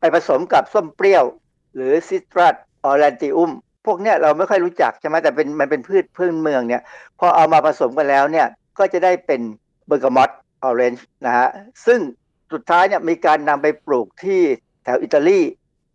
[0.00, 1.24] ไปผสมกับส้มเปรี้ยว
[1.74, 3.50] หรือซิตรัสออรันติอุม
[3.86, 6.82] พวกเนี้ยเราไม่ค่อยรู้จักใช่ไหมแต่เป็นมันเป็นพืชพื้นเมืองเนี่ย
[7.18, 8.46] พอเอามาผสมกันแล้วเนี่ย
[8.78, 9.40] ก็จะได้เป็น
[9.86, 10.30] เบอร์กามอต
[10.62, 11.48] ออเรนจ์นะฮะ
[11.86, 12.00] ซึ่ง
[12.52, 14.40] สุดท้ายเนี่ยมีการนำไปปลูกที่
[14.84, 15.40] แถวอิตาลี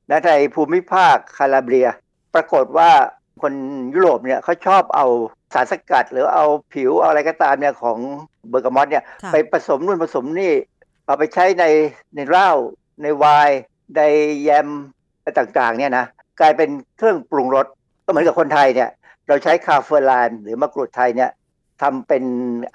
[0.09, 1.87] นะในภูมิภาคคาลาเบรีย
[2.33, 2.91] ปรากฏว่า
[3.41, 3.53] คน
[3.93, 5.07] ยุโรปเนี่ยเขาชอบเอา
[5.53, 7.97] สารสกัด หรือเอาผิวเอาอะไรก็ตามเนี่ยของ
[8.49, 10.53] เบอร์กามอตเนี่ยค่ะไปผสมนู่นผสมนี่
[11.05, 11.65] เอาไปใช้ใน
[12.15, 12.51] ในเหล้า
[13.01, 13.59] ในไวน์
[13.95, 14.01] ใน
[14.43, 14.67] แยม
[15.23, 16.05] อะไรต่างๆ เนี่ยนะ
[16.39, 17.67] กลายเป็นเครื่องปรุงรส
[18.05, 18.89] ก็เหมือนกับคนไทยเนี่ย
[19.27, 21.31] เราใช้ kaffir lime หรือมะกรูดไทยเนี่ย
[21.81, 22.23] ทำเป็น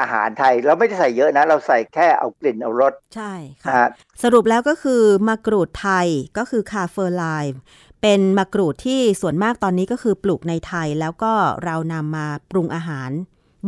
[0.00, 3.88] อาหารไทย เราไม่ได้ใส่เยอะนะ เราใส่แค่เอากลิ่นเอารสใช่นะค่ะฮะ
[4.22, 7.60] สรุปแล้วก็คือมะกรูดไทยก็คือ kaffir lime
[8.02, 11.32] เป็นมะกรูดที่ส่วนมากตอนนี้ก็คือปลูกในไทย แล้วก็
[11.64, 13.10] เรานำมาปรุงอาหาร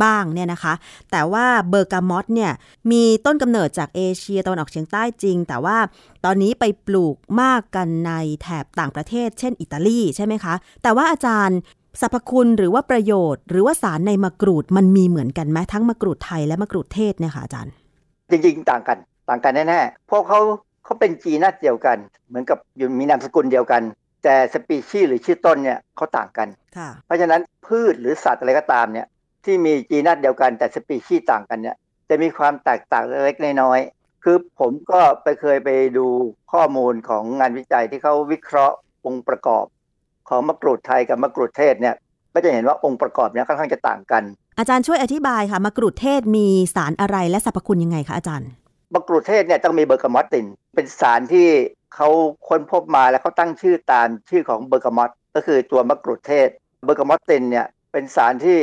[0.03, 0.75] บ้างเนี่ยนะคะ
[1.11, 2.53] แต่ว่าเบอร์กามอตเนี่ย
[2.91, 5.77] มีต้นกำเนิดจากเอเชียตะวันออกเฉียงใต้จริง แต่ว่า
[6.25, 8.13] ตอนนี้ไปปลูกมากกันใน
[8.43, 11.59] แถบต่างประเทศ เช่นอิตาลีใช่ไหมคะ แต่ว่าอาจารย์
[12.01, 17.73] สรรพคุณหรือว่าประโยชน์ หรือว่าสารในมะกรูดมันมีเหมือนกันไหมทั้งมะกรูดไทยและมะกรูดเทศเนี่ยค่ะอาจารย์
[18.31, 20.41] จริงๆ ต่างกันต่างกันแน่ๆเพราะเขา
[20.85, 23.83] เขาเป็นจีนัสเดียวกัน เหมือนกับอยู่มีนามสกุลเดียวกัน
[24.25, 29.07] แต่สปีชีส์หรือชื่อต้นเนี่ยเขาต่างกันค่ะเพราะฉะนั้นพืชหรือสัตว์อะไรก็ตามเนี่ย
[29.45, 31.77] ที่มีจีนัสเดียวกันแต่สปีชีส์ต่างกันเนี่ย
[32.09, 36.07] จะมีความแตกต่างเล็กๆน้อยๆคือผมก็ไปเคยไปดู
[36.53, 38.77] ข้อมูลของงานวิจัยที่เขาวิเคราะห์
[39.07, 39.65] องค์ประกอบ
[40.29, 41.95] ของมะกรูดไทยกับมะกรูดเทศเนี่ย
[42.35, 44.23] ก็จะเห็นว่าองค์ประกอบเนี่ยค่อนข้างจะต่างกัน
[44.59, 48.49] อาจารย์ช่วยอธิบายค่ะมะกรูดเทศมีสารอะไรและสรรพคุณยังไงคะอาจารย์
[48.95, 51.49] มะกรูดเทศเนี่ยต้องมีเบอร์กามอตติน เป็นสารที่
[51.95, 52.09] เขา
[52.49, 56.49] ค้นพบมาแล้วเขาตั้งชื่อตามชื่อของเบอร์กามอตก็คือตัวมะกรูดเทศ
[56.85, 58.59] เบอร์กามอตตินเนี่ยเป็นสารที่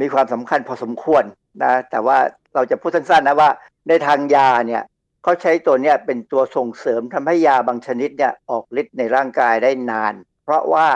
[0.00, 1.24] มีความสำคัญพอสมควร
[1.64, 2.18] นะแต่ว่า
[2.54, 3.50] เราจะพูดสั้นๆนะว่า
[3.88, 4.82] ในทางยาเนี่ย
[5.22, 10.14] เขาใช้ตัวเนี้ยเป็นตัวส่งเสริมทำให้ยาบางชนิดเนี่ยออกฤทธิ์ในร่างกายได้นาน
[10.44, 10.86] เพราะว่า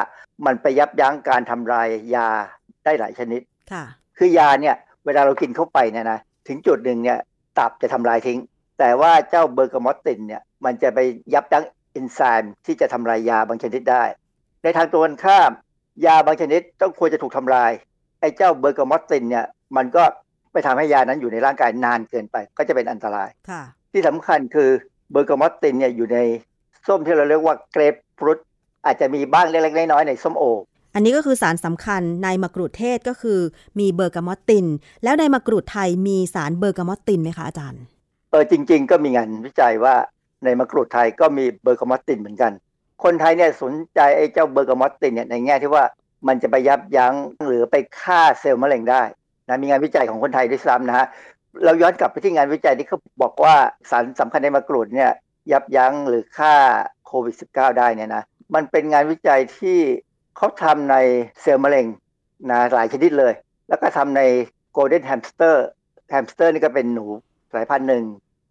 [0.47, 2.29] มันไปยับยั้งการทำลายยา
[2.85, 3.41] ได้หลายชนิด
[3.73, 3.85] ค่ะ
[4.19, 6.19] คือยาเนี่ยเวลาเรากินเข้าไปเนี่ยนะ
[6.49, 7.19] ถึงจุดหนึ่งเนี่ย
[7.59, 8.39] ตับจะทำลายทิ้ง
[8.79, 10.99] แต่ว่าเจ้าเบอร์กามอตตินเนี่ยมันจะไป
[11.35, 14.05] ยับยั้งเอนไซม์ที่จะทำลายยาบางชนิดได้
[14.63, 15.51] ในทางตรงกันข้าม
[16.07, 19.47] ยาบางชนิดต้องควรจะถูกทำลายไอ้เจ้าเบอร์กามอตตินเนี่ย
[19.77, 20.05] มันก็
[20.53, 23.63] ไปทำให้ยานั้นอยู่ในร่างกายนานเกินไป ก็จะเป็นอันตรายค่ะ
[23.93, 24.71] ที่สำคัญคือ
[25.13, 26.19] bergamottin เนี่ยอยู่ใน
[26.87, 28.39] ส้มที่เราเรียกว่าเกรปฟรุต
[28.85, 30.45] อาจจะมีบ้างเล็กๆน้อยๆในส้มโอ
[30.95, 33.39] อันนี้ก็คือสารสำคัญในมะกรูดเทศก็คือ
[33.79, 34.67] มี bergamottin
[35.05, 37.83] แล้วในมะกรูดไทยมีสาร bergamottin ไหมคะอาจารย์
[38.31, 39.95] เออจริง ๆ ก็มีงานวิจัยว่า
[40.45, 42.53] ในมะกรูดไทยก็มี bergamottin เหมือนกัน
[43.05, 45.85] คนไทยเนี่ยสนใจไอ้เจ้า bergamottin เนี่ยในแง่ที่ว่า
[46.29, 47.15] มันจะไปยับยั้ง
[47.47, 49.03] หรือไปฆ่าเซลล์มะเร็งได้
[49.49, 51.07] นะมีงานวิจัยของคนไทยด้วยซ้ำนะฮะ
[51.65, 53.55] เราย้อนกลับไปที่งานวิจัยที่เขาบอกว่า
[53.91, 55.11] สารสำคัญในมะกรูดเนี่ย
[55.53, 56.55] ยับยั้งหรือฆ่า
[57.07, 58.23] โควิด -19 ได้เนี่ยนะ
[58.55, 59.79] มันเป็นงานวิจัยที่
[60.37, 60.97] เขาทำใน
[61.43, 61.87] เซลล์มะเร็ง
[62.51, 63.33] นะหลายชนิดเลย
[63.69, 64.23] แล้วก็ทำใน
[64.73, 65.67] golden hamster
[66.11, 67.07] แฮมสเตอร์นี่ก็เป็นหนู
[67.55, 68.05] สายพันธุ์หนึ่ง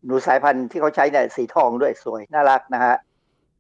[0.06, 2.96] หนูสายพันธุ์ที่เขาใช้เนี่ยสีทองด้วยสวยน่ารักนะฮะ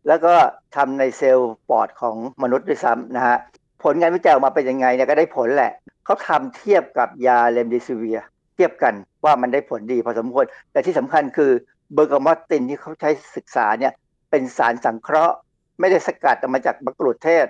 [0.08, 0.34] แล้วก็
[0.76, 3.38] ทำในเซลล์ปอดของมนุษย์ด้วยซ้ำนะฮะ
[3.84, 5.72] ผลงานวิจัยออกมาเป็นยังไงเนี่ยก็ได้ผลแหละ
[6.06, 8.20] เขาทำเทียบกับยาเลมดิซิเวีย
[8.56, 8.94] เทียบกัน
[9.26, 11.52] ว่ามันได้ผลดีพอสมควร แต่ที่สำคัญคือ
[11.94, 13.94] เบอร์กามอตตินที่เขาใช้ศึกษาเนี่ย
[14.30, 15.36] เป็นสารสังเคราะห์
[15.80, 17.48] ไม่ได้สกัดออกมาจากมะกรูดเทศ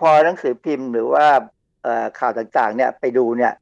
[0.00, 1.26] พอหนังสือพิมพ์หรือว่า
[2.18, 3.52] ข่าวต่างๆเนี่ยไปดูเนี่ย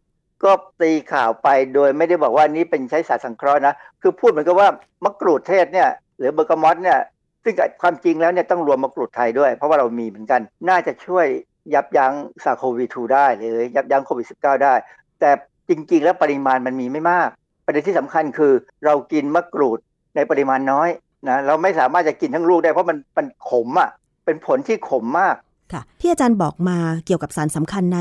[0.45, 4.69] ก็ตีข่าวไปโดยไม่ได้บอกว่านี้เป็นใช้สารสังเคราะห์นะ คือพูดเหมือนกับว่า
[5.05, 5.89] มะกรูดเทศเนี่ย
[6.19, 6.99] หรือเบอร์กามอสเนี่ย
[7.45, 11.27] ซึ่งความจริงแล้วเนี่ยต้องรวมมะกรูดไทยด้วย เพราะว่าเรามีเหมือนกัน น่าจะช่วย
[11.75, 12.13] ยับยั้ง
[12.45, 14.75] ซาโควี2ได้หรือยับยั้งโควิด -19 ได้
[15.21, 15.31] แต่
[15.69, 17.29] จริง ๆ แล้วปริมาณมันมีไม่มาก
[17.65, 18.53] ประเด็นที่สำคัญคือ
[18.85, 19.79] เรากินมะกรูด
[20.17, 20.89] ในปริมาณน้อย
[21.29, 23.91] นะเราไม่สามารถจะกินทั้งลูกได้เพราะมันมันขมอะ่ะ
[24.25, 25.37] เป็นผลที่ขมมาก
[25.73, 28.01] ค่ะที่อาจารย์บอกมาเกี่ยวกับสารสำคัญใน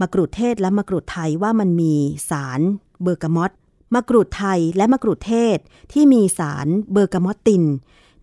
[0.00, 1.94] มะกรูดเทศและมะกรูดไทยว่ามันมี
[2.30, 2.60] สาร
[3.02, 3.50] เบอร์กามอต
[3.94, 5.58] มะกรูดไทยและมะกรูดเทศ
[5.92, 7.64] ที่มีสารเบอร์กามอตติน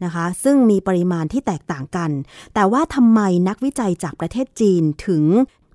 [0.03, 2.11] นะคะ ซึ่งมีปริมาณที่แตกต่างกัน
[2.53, 5.23] แต่ว่าทำไมนักวิจัยจากประเทศจีนถึง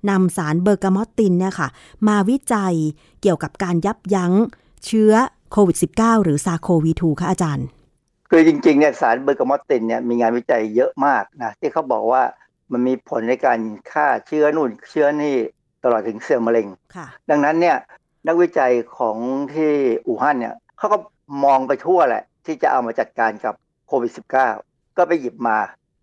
[0.09, 1.67] นำสารเบอร์กามอตตินเนี่ยค่ะ
[2.07, 2.75] มาวิจัย
[3.21, 4.33] เกี่ยวกับการยับยั้ง
[4.85, 5.13] เชื้อ
[5.51, 7.67] โควิด -19 หรือซาโควี2คะอาจารย์
[8.29, 12.23] คือจริงๆเนี่ยสารเบอร์กามอตตินเนี่ยมีงานวิจัยเยอะมากนะที่เขาบอกว่า
[12.71, 13.59] มันมีผลในการ
[13.91, 15.35] ฆ่าเชื้อนู่นเชื้อนี่
[15.83, 16.67] ตลอดถึงเซลล์มะเร็ง
[17.29, 17.77] ดังนั้นเนี่ย
[18.27, 19.17] นักวิจัยของ
[19.53, 19.71] ที่
[20.07, 20.97] อู่ฮั่นเนี่ยเขาก็
[21.43, 23.55] มองไปทั่วแหละ ที่จะเอามาจัดการกับ
[23.87, 24.11] โควิด
[24.55, 25.57] -19 ก็ไปหยิบมา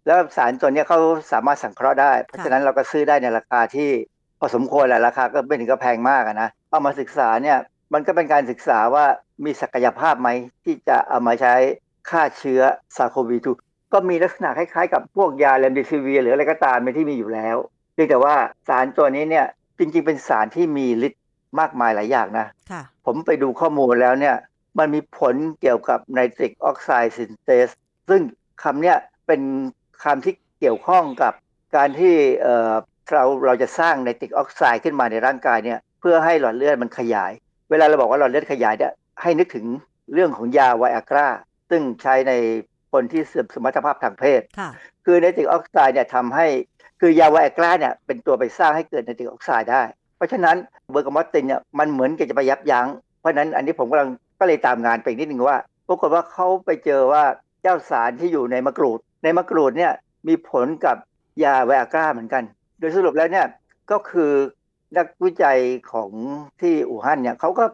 [0.07, 0.99] แล้วสารตัวนี้เขา
[1.33, 3.91] สามารถสังเคราะห์ได้ เพราะฉะนั้นเราก็ซื้อได้ในราคาที่
[4.39, 7.59] พอสมควรแหละราคาก็ไม่ถึงกับแพงมากนะเอามาศึกษาเนี่ย
[7.93, 9.05] มันก็เป็นการศึกษาว่า
[9.45, 10.29] มีศักยภาพไหม
[10.65, 11.55] ที่จะเอามาใช้
[12.11, 12.61] ฆ่าเชื้อ
[12.97, 17.57] ซาโควี2ก็มีลักษณะคล้ายๆกับพวกยาเลมดิซิเวียหรืออะไรก็ตามที่มีอยู่แล้ว
[17.95, 18.35] เพียงแต่ว่า
[18.69, 19.47] สารตัวนี้เนี่ย
[19.79, 21.23] จริงๆเป็นสารที่มีฤทธิ์
[21.61, 22.47] มากมายหลายอย่างนะ
[23.07, 24.35] ผมไปดูข้อมูลแล้วเนี่ย
[24.79, 27.69] มันมีผลเกี่ยวกับ nitric oxide synthase
[28.09, 28.21] ซึ่ง
[28.63, 28.97] คำเนี้ย
[29.27, 29.41] เป็น
[30.05, 31.33] คำที่เกี่ยวข้องกับ
[31.77, 37.33] การที่เเราเราจะสร้าง nitric oxide ขึ้นมาในร่างกายเนี่ยเพื่อให้หลอดเลือดมันขยาย
[37.71, 39.67] เวลาเราบอกว่าหลอดเลือดขยายเนี่ยให้นึกถึง
[40.13, 41.29] เรื่องของยาไวอากรา
[41.71, 42.33] ซึ่งใช้ใน
[42.93, 44.41] คนที่เสื่อมสมรรถภาพทางเพศ
[45.05, 46.47] คือไนตริกออกไซด์เนี่ยทำให้
[47.01, 49.83] คือยาไวอากราเนี่ยเป็นตัวไปสร้างให้เกิดไนตริกออกไซด์ได้
[50.17, 50.57] เพราะฉะนั้น
[50.91, 52.87] เบอร์กามอตตินเนี่ยมันเหมือนกับจะไปยับยัง้ง
[53.21, 54.11] เพราะฉะนั้นอันนี้ผมกำลัง
[54.45, 57.25] ก็เลยตามงานไปนิดนึงว่าปรากฏว่าเขาไปเจอว่า
[57.63, 59.93] เจ้าสารที่อยู่ในมะกรูด ในมะกรูดเนี่ย
[60.29, 60.97] มีผลกับ
[61.45, 62.43] ยาไวอากราเหมือนกัน
[62.79, 63.47] โดยสรุปแล้วเนี่ย
[63.91, 64.33] ก็คือ
[64.97, 65.59] นักวิจัย
[65.93, 66.11] ของ
[66.61, 67.65] ที่อู่ฮั่นเนี่ยเขาก็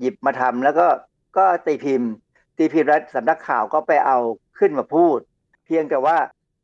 [0.00, 0.86] หยิบมาทำแล้วก็
[1.36, 2.10] ก็ตีพิมพ์
[2.58, 4.18] ตีพิมพ์แล้วสำนักข่าวก็ไปเอา
[4.58, 5.18] ขึ้นมาพูด
[5.64, 6.16] เพียงแต่ว่า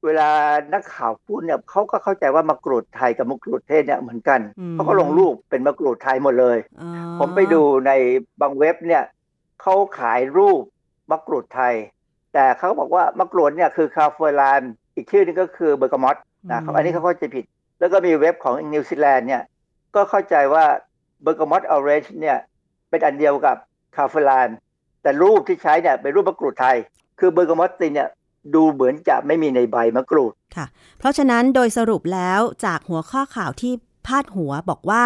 [0.04, 0.30] เวลา
[0.74, 4.40] นักข่าวพูดเนี่ยเขาก็เข้าใจว่ามะกรูดไทยกับมะกรูดเทศเนี่ยเหมือนกัน
[4.72, 6.58] เขาก็ลงรูปเป็นมะกรูดไทยหมดเลย
[7.18, 7.92] ผมไปดูใน
[8.40, 9.02] บางเว็บเนี่ย
[9.62, 10.62] เขาขายรูป
[11.10, 11.74] มะกรูดไทย
[12.34, 14.60] แต่เขาบอกว่ามะกรูดเนี่ยคือ kaffir lime
[14.94, 16.16] อีกชื่อนึงก็คือเบอร์กามอต
[16.50, 17.44] นะอันนี้เขาเข้าใจผิด
[17.78, 19.42] แล้วก็มีเว็บของนิวซีแลนด์เนี่ย
[19.94, 20.64] ก็เข้าใจว่า
[21.22, 22.38] bergamot orange เนี่ย
[22.90, 23.56] เป็นอันเดียวกับ
[23.96, 24.48] kaffir lime
[25.02, 26.76] แต่รูปที่ใช้เนี่ยเป็นรูปมะกรูดไทย
[27.18, 28.08] คือ bergamottin เนี่ย
[28.54, 30.66] ดูเหมือนจะไม่มีในใบมะกรูดค่ะ
[30.98, 33.72] เพราะฉะนั้นโดยสรุปแล้วจากหัวข้อข่าวที่
[34.06, 35.04] พาดหัวบอกว่า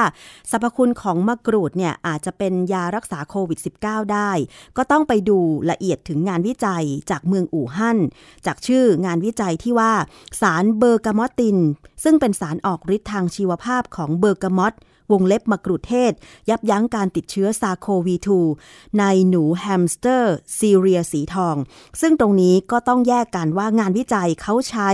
[0.51, 4.31] สรรพคุณของมะกรูดเนี่ยอาจจะเป็นยารักษาโควิด -19 ได้
[4.77, 5.39] ก็ต้องไปดู
[5.71, 7.99] ละเอียดถึงงานวิจัยจากเมืองอู่ฮั่น
[8.47, 9.93] จากชื่องานวิจัยที่ว่า
[10.41, 11.59] สาร bergamottin
[12.05, 14.75] ซึ่งเป็นสารออกฤทธิ์ทางชีวภาพของเบอร์กามอต
[15.13, 16.13] วงเล็บมะกรูดเทศ
[16.51, 21.57] ยับยั้งการติดเชื้อ SARS-CoV-2 ในหนูแฮมสเตอร์ ซีเรียนสีทอง
[22.01, 24.91] ซึ่งตรงนี้ก็ต้องแยกกันว่างานวิจัยเขาใช้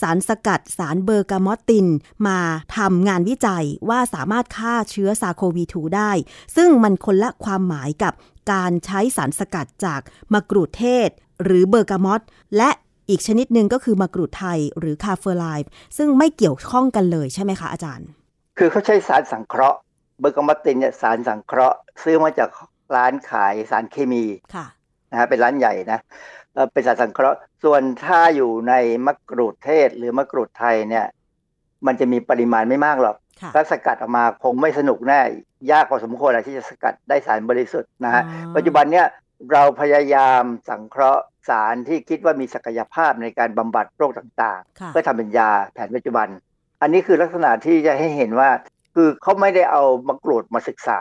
[0.00, 1.86] สารสกัดสาร bergamottin
[2.26, 2.38] มา
[2.76, 6.10] ทำงานวิจัยว่าสามารถฆ่าเชื้อ SARS-CoV-2 ได้
[6.56, 8.12] ซึ่งมันคนละความหมายกับ
[8.52, 10.00] การใช้สารสกัดจาก
[10.32, 11.08] มะกรูดเทศ
[11.44, 12.20] หรือเบอร์กามอต
[12.56, 12.70] และ
[13.08, 18.08] อีกชนิดหนึ่งก็คือมะกรูดไทยหรือ kaffir lime ซึ่งไม่เกี่ยวข้องกันเลยใช่ไหมคะอาจารย์
[18.58, 19.78] คือเขาใช้สารสังเคราะห์
[20.20, 22.50] bergamottin เนี่ยสารสังเคราะห์ ซื้อมาจาก
[22.96, 24.66] ร้านขายสารเคมีค่ะ
[25.10, 26.00] นะฮะเป็นร้านใหญ่นะ
[26.54, 28.74] เอ่อเป็นสารสังเคราะห์ ส่วนถ้าอยู่ใน
[29.06, 31.06] มะกรูดเทศหรือมะกรูดไทยเนี่ย
[31.86, 35.20] มันจะมีปริมาณไม่มากหรอกค่ะถ้าสกัดออกมาคงไม่สนุกแน่
[35.70, 39.06] ยากพอสมควรอะที่จะสกัดได้สารบริสุทธิ์นะฮะอ๋อปัจจุบันเนี่ย
[39.52, 46.28] เราพยายามสังเคราะห์สารที่คิดว่ามีศักยภาพในการบำบัดโรคต่างค่ะๆเพื่อทำเป็นยาแผนปัจจุบัน
[46.80, 48.50] อันนี้คือลักษณะที่จะให้เห็นว่า
[48.94, 50.98] คือเขาไม่ได้เอามะกรูดมาศึกษา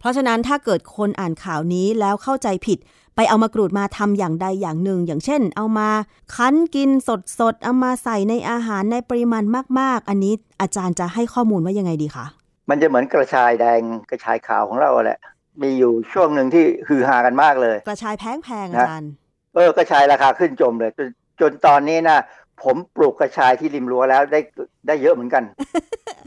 [0.00, 2.78] เพราะฉะนั้นถ้าเกิดคนอ่านข่าวนี้แล้วเข้าใจผิด
[3.16, 5.88] ไปเอามากรูดมาทำอย่างใดอย่างหนึ่ง อย่างเช่น เอามา
[6.36, 9.44] คั้นกินสดสดๆเอามาใส่ในอาหารในปริมาณ
[9.80, 12.26] มาก ๆ อันนี้อาจารย์จะให้ข้อมูลว่ายังไงดีคะ
[12.70, 15.18] มันจะเหมือนกระชายแดงกระชายขาวของเราแหละ
[15.62, 19.10] มีอยู่ช่วงหนึ่งที่ฮือฮากันมากเลย กระชายแพงแพงๆนะอาจารย์
[19.54, 21.08] เออกระชายราคาขึ้นจมเลยจน
[21.40, 22.18] จนตอนนี้นะ
[22.64, 24.40] ผมปลูกกระชายที่ริมรั้วแล้วได้
[24.86, 25.42] ได้เยอะเหมือนกัน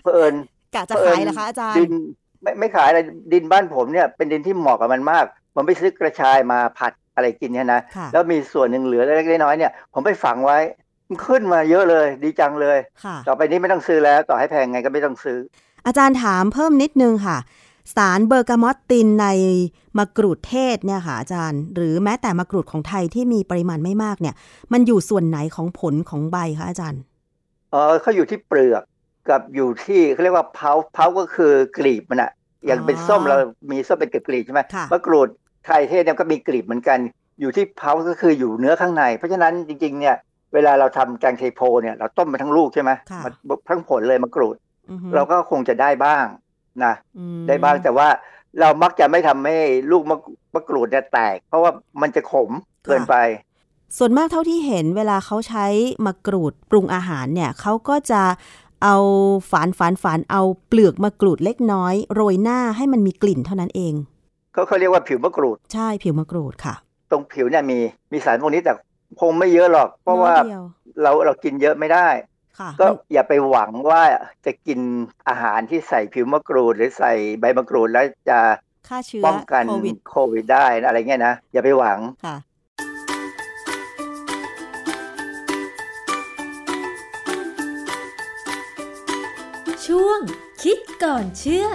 [0.02, 0.34] เพื่อน
[0.76, 1.92] กะจะเผอิขายญเหรอคะอาจารย์ดิน
[2.42, 3.00] ไม่ไม่ขายอะไร
[3.34, 5.26] ดินบ้านผมเนี่ยเป็นดินที่เหมาะกับมันมาก
[5.56, 10.58] ผมไปซื้อกระชายมาผัดอะไรกินเนี่ยนะค่ะแล้วมีส่วนหนึ่งเหลือเล็กๆน้อยๆเนี่ย ผมไปฝังไว้
[11.08, 15.38] มันขึ้นมาเยอะเลยดีจังเลยค่ะต่อไปนี้ไม่ต้องซื้อแล้ว ต่อให้แพงไงก็ไม่ต้องซื้อ
[15.86, 17.38] อาจารย์ถามเพิ่มนิดนึงค่ะ
[17.96, 19.28] สารเบอร์กามอตตินใน
[19.98, 24.36] มะกรูดเทศเนี่ยค่ะอาจารย์ หรือแม้แต่มะกรูดของไทยที่มีปริมาณไม่มากเนี่ย
[24.74, 27.02] มันอยู่ส่วนไหนของผลของใบคะอาจารย์
[27.72, 28.84] เออเขาอยู่ที่เปลือก
[29.30, 32.32] กับอยู่ที่เขาเรียกว่าเพาเพาก็คือกลีบมันอะ
[32.66, 33.38] อย่างเป็นอ๋อส้มเรา
[33.72, 35.30] มีส้มเป็นกลีบๆใช่ไหมค่ะมะกรูด
[35.66, 37.00] ไทยเทศเนี่ยก็มีกลีบเหมือนกัน
[37.40, 40.16] อยู่ที่เพาก็คืออยู่เนื้อข้างใน เพราะฉะนั้นจริงๆเนี่ย
[40.54, 43.34] เวลาเราทำแกงเทโพเนี่ยเราต้มมาทั้งลูกใช่ไหมค่ะมัน
[43.70, 44.56] ทั้งผลเลยมะกรูด
[44.90, 46.26] อือฮึเราก็คงจะได้บ้าง
[46.84, 48.08] นะอืมได้บ้างแต่ว่า
[48.60, 49.58] เรามักจะไม่ทำให้
[49.92, 50.18] ลูกมะ
[50.56, 51.72] มะกรูดเนี่ยแตก เพราะว่า
[52.02, 52.50] มันจะขม
[52.86, 53.16] เกินไป
[53.98, 55.66] ส่วนมากเท่าที่เห็นเวลาเขาใช้
[56.06, 58.24] มะกรูดปรุงอาหารเนี่ยเขาก็จะ
[58.84, 58.96] เอา
[59.52, 63.94] ฝานฝานฝานเอาเปลือกมะกรูดเล็กน้อย โรยหน้าให้มันมีกลิ่นเท่านั้นเอง
[64.54, 66.76] เขาเขาเรียกว่าผิวมะกรูด ใช่ผิวมะกรูดค่ะ
[67.12, 67.80] ตรงผิวเนี่ยมี
[68.12, 68.74] มีสารพวกนี้แต่
[69.22, 70.64] คงไม่เยอะหรอก เพราะว่าน้อยเดียว
[71.02, 72.33] เราเรากินเยอะไม่ได้ค่ะ
[72.80, 74.04] ก็มันอย่าไปหวังว่า
[74.46, 74.80] จะกิน
[75.30, 78.40] อาหารที่ใส่ผิวมะกรูด หรือใส่ใบมะกรูดแล้วจะ
[78.88, 82.38] ฆ่าเชื้อป้องกันโควิดโควิดได้นะอะไรเงี้ยนะ อย่าไปหวังค่ะ
[89.86, 90.20] ช่วง
[90.64, 91.68] คิดก่อนเชื่อ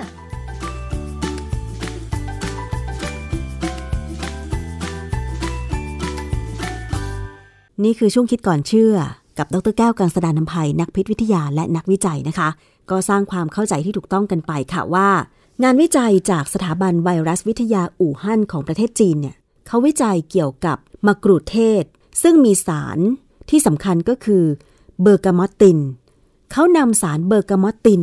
[7.85, 8.95] นี่คือช่วงคิดก่อนเชื่อ
[9.39, 12.49] กับดรแก้วกังสดานนภัยนักพิษวิทยาและนักวิจัยนะคะ
[12.91, 15.09] ก็สร้างความเข้าใจที่ถูกต้องกันไปค่ะว่า
[15.63, 19.37] งานวิจัยจากสถาบันไวรัสวิทยาอู่ฮั่นของประเทศจีนเนี่ย
[19.67, 21.85] เขาวิจัยเกี่ยวกับมะกรูดเทศ
[22.23, 22.99] ซึ่งมีสาร
[23.51, 24.45] ที่สำคัญก็คือ
[25.03, 25.79] เบอร์กามอติน
[26.53, 28.03] เขานำสารเบอร์กามอติน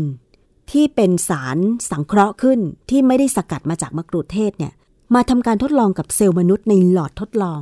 [0.71, 1.57] ที่เป็นสาร
[1.91, 2.59] สังเคราะห์ขึ้น
[2.89, 4.73] ที่ไม่ได้สกัดมาจากมะกรูดเทศเนี่ย
[5.15, 7.61] มาทำการทดลองกับเซลล์มนุษย์ในหลอดทดลอง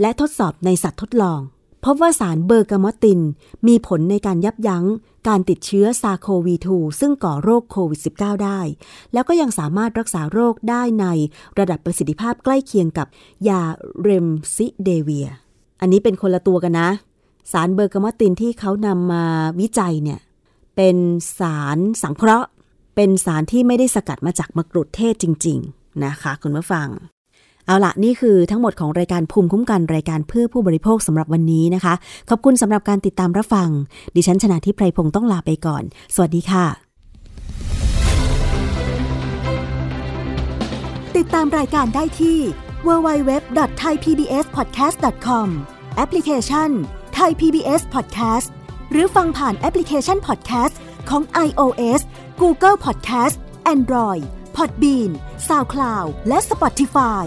[0.00, 1.40] และทดสอบในสัตว์ทดลอง
[1.84, 3.20] พบว่าสาร bergamottin
[3.66, 4.84] มีผลในการยับยั้ง
[5.28, 8.60] การติดเชื้อ SARS-CoV-2 ซึ่งก่อโรคโควิด -19 ได้
[9.12, 11.06] แล้วก็ยังสามารถรักษาโรคได้ใน
[11.58, 13.06] ระดับประสิทธิภาพใกล้เคียงกับ
[13.48, 13.62] ยา
[14.02, 15.28] เรมเดซิเวียร์
[15.80, 16.90] อันนี้เป็นคนละตัวกันนะ
[17.52, 19.24] สาร bergamottin ที่เขานำมา
[19.60, 20.20] วิจัยเนี่ย
[20.76, 20.96] เป็น
[21.38, 22.48] สารสังเคราะห์
[22.96, 26.88] เป็นสารที่ไม่ได้สกัดมาจากมะกรูดเทศจริง ๆ นะคะคุณผู้ฟัง
[27.70, 31.94] เอาละนี่คือทั้งหมดของรายการภูมิคุ้มกันรายการเพื่อผู้บริโภคสำหรับวันนี้นะคะ
[32.30, 33.68] ขอบคุณสำหรับการติดตามรับฟัง
[34.16, 35.82] ดิฉันชนะทิพไพรพงศ์ต้องลาไปก่อน
[36.14, 36.66] สวัสดีค่ะ
[41.16, 42.38] ติดตามรายการได้ที่
[42.86, 45.48] www.thaipbspodcast.com
[45.96, 46.70] แอปพลิเคชัน
[47.18, 48.48] Thai PBS Podcast
[48.90, 50.74] หรือฟังผ่านแอปพลิเคชัน Podcast
[51.10, 52.00] ของ iOS
[52.42, 53.36] Google Podcast
[53.74, 54.24] Android
[54.56, 55.10] Podbean
[55.48, 57.26] SoundCloud และ Spotify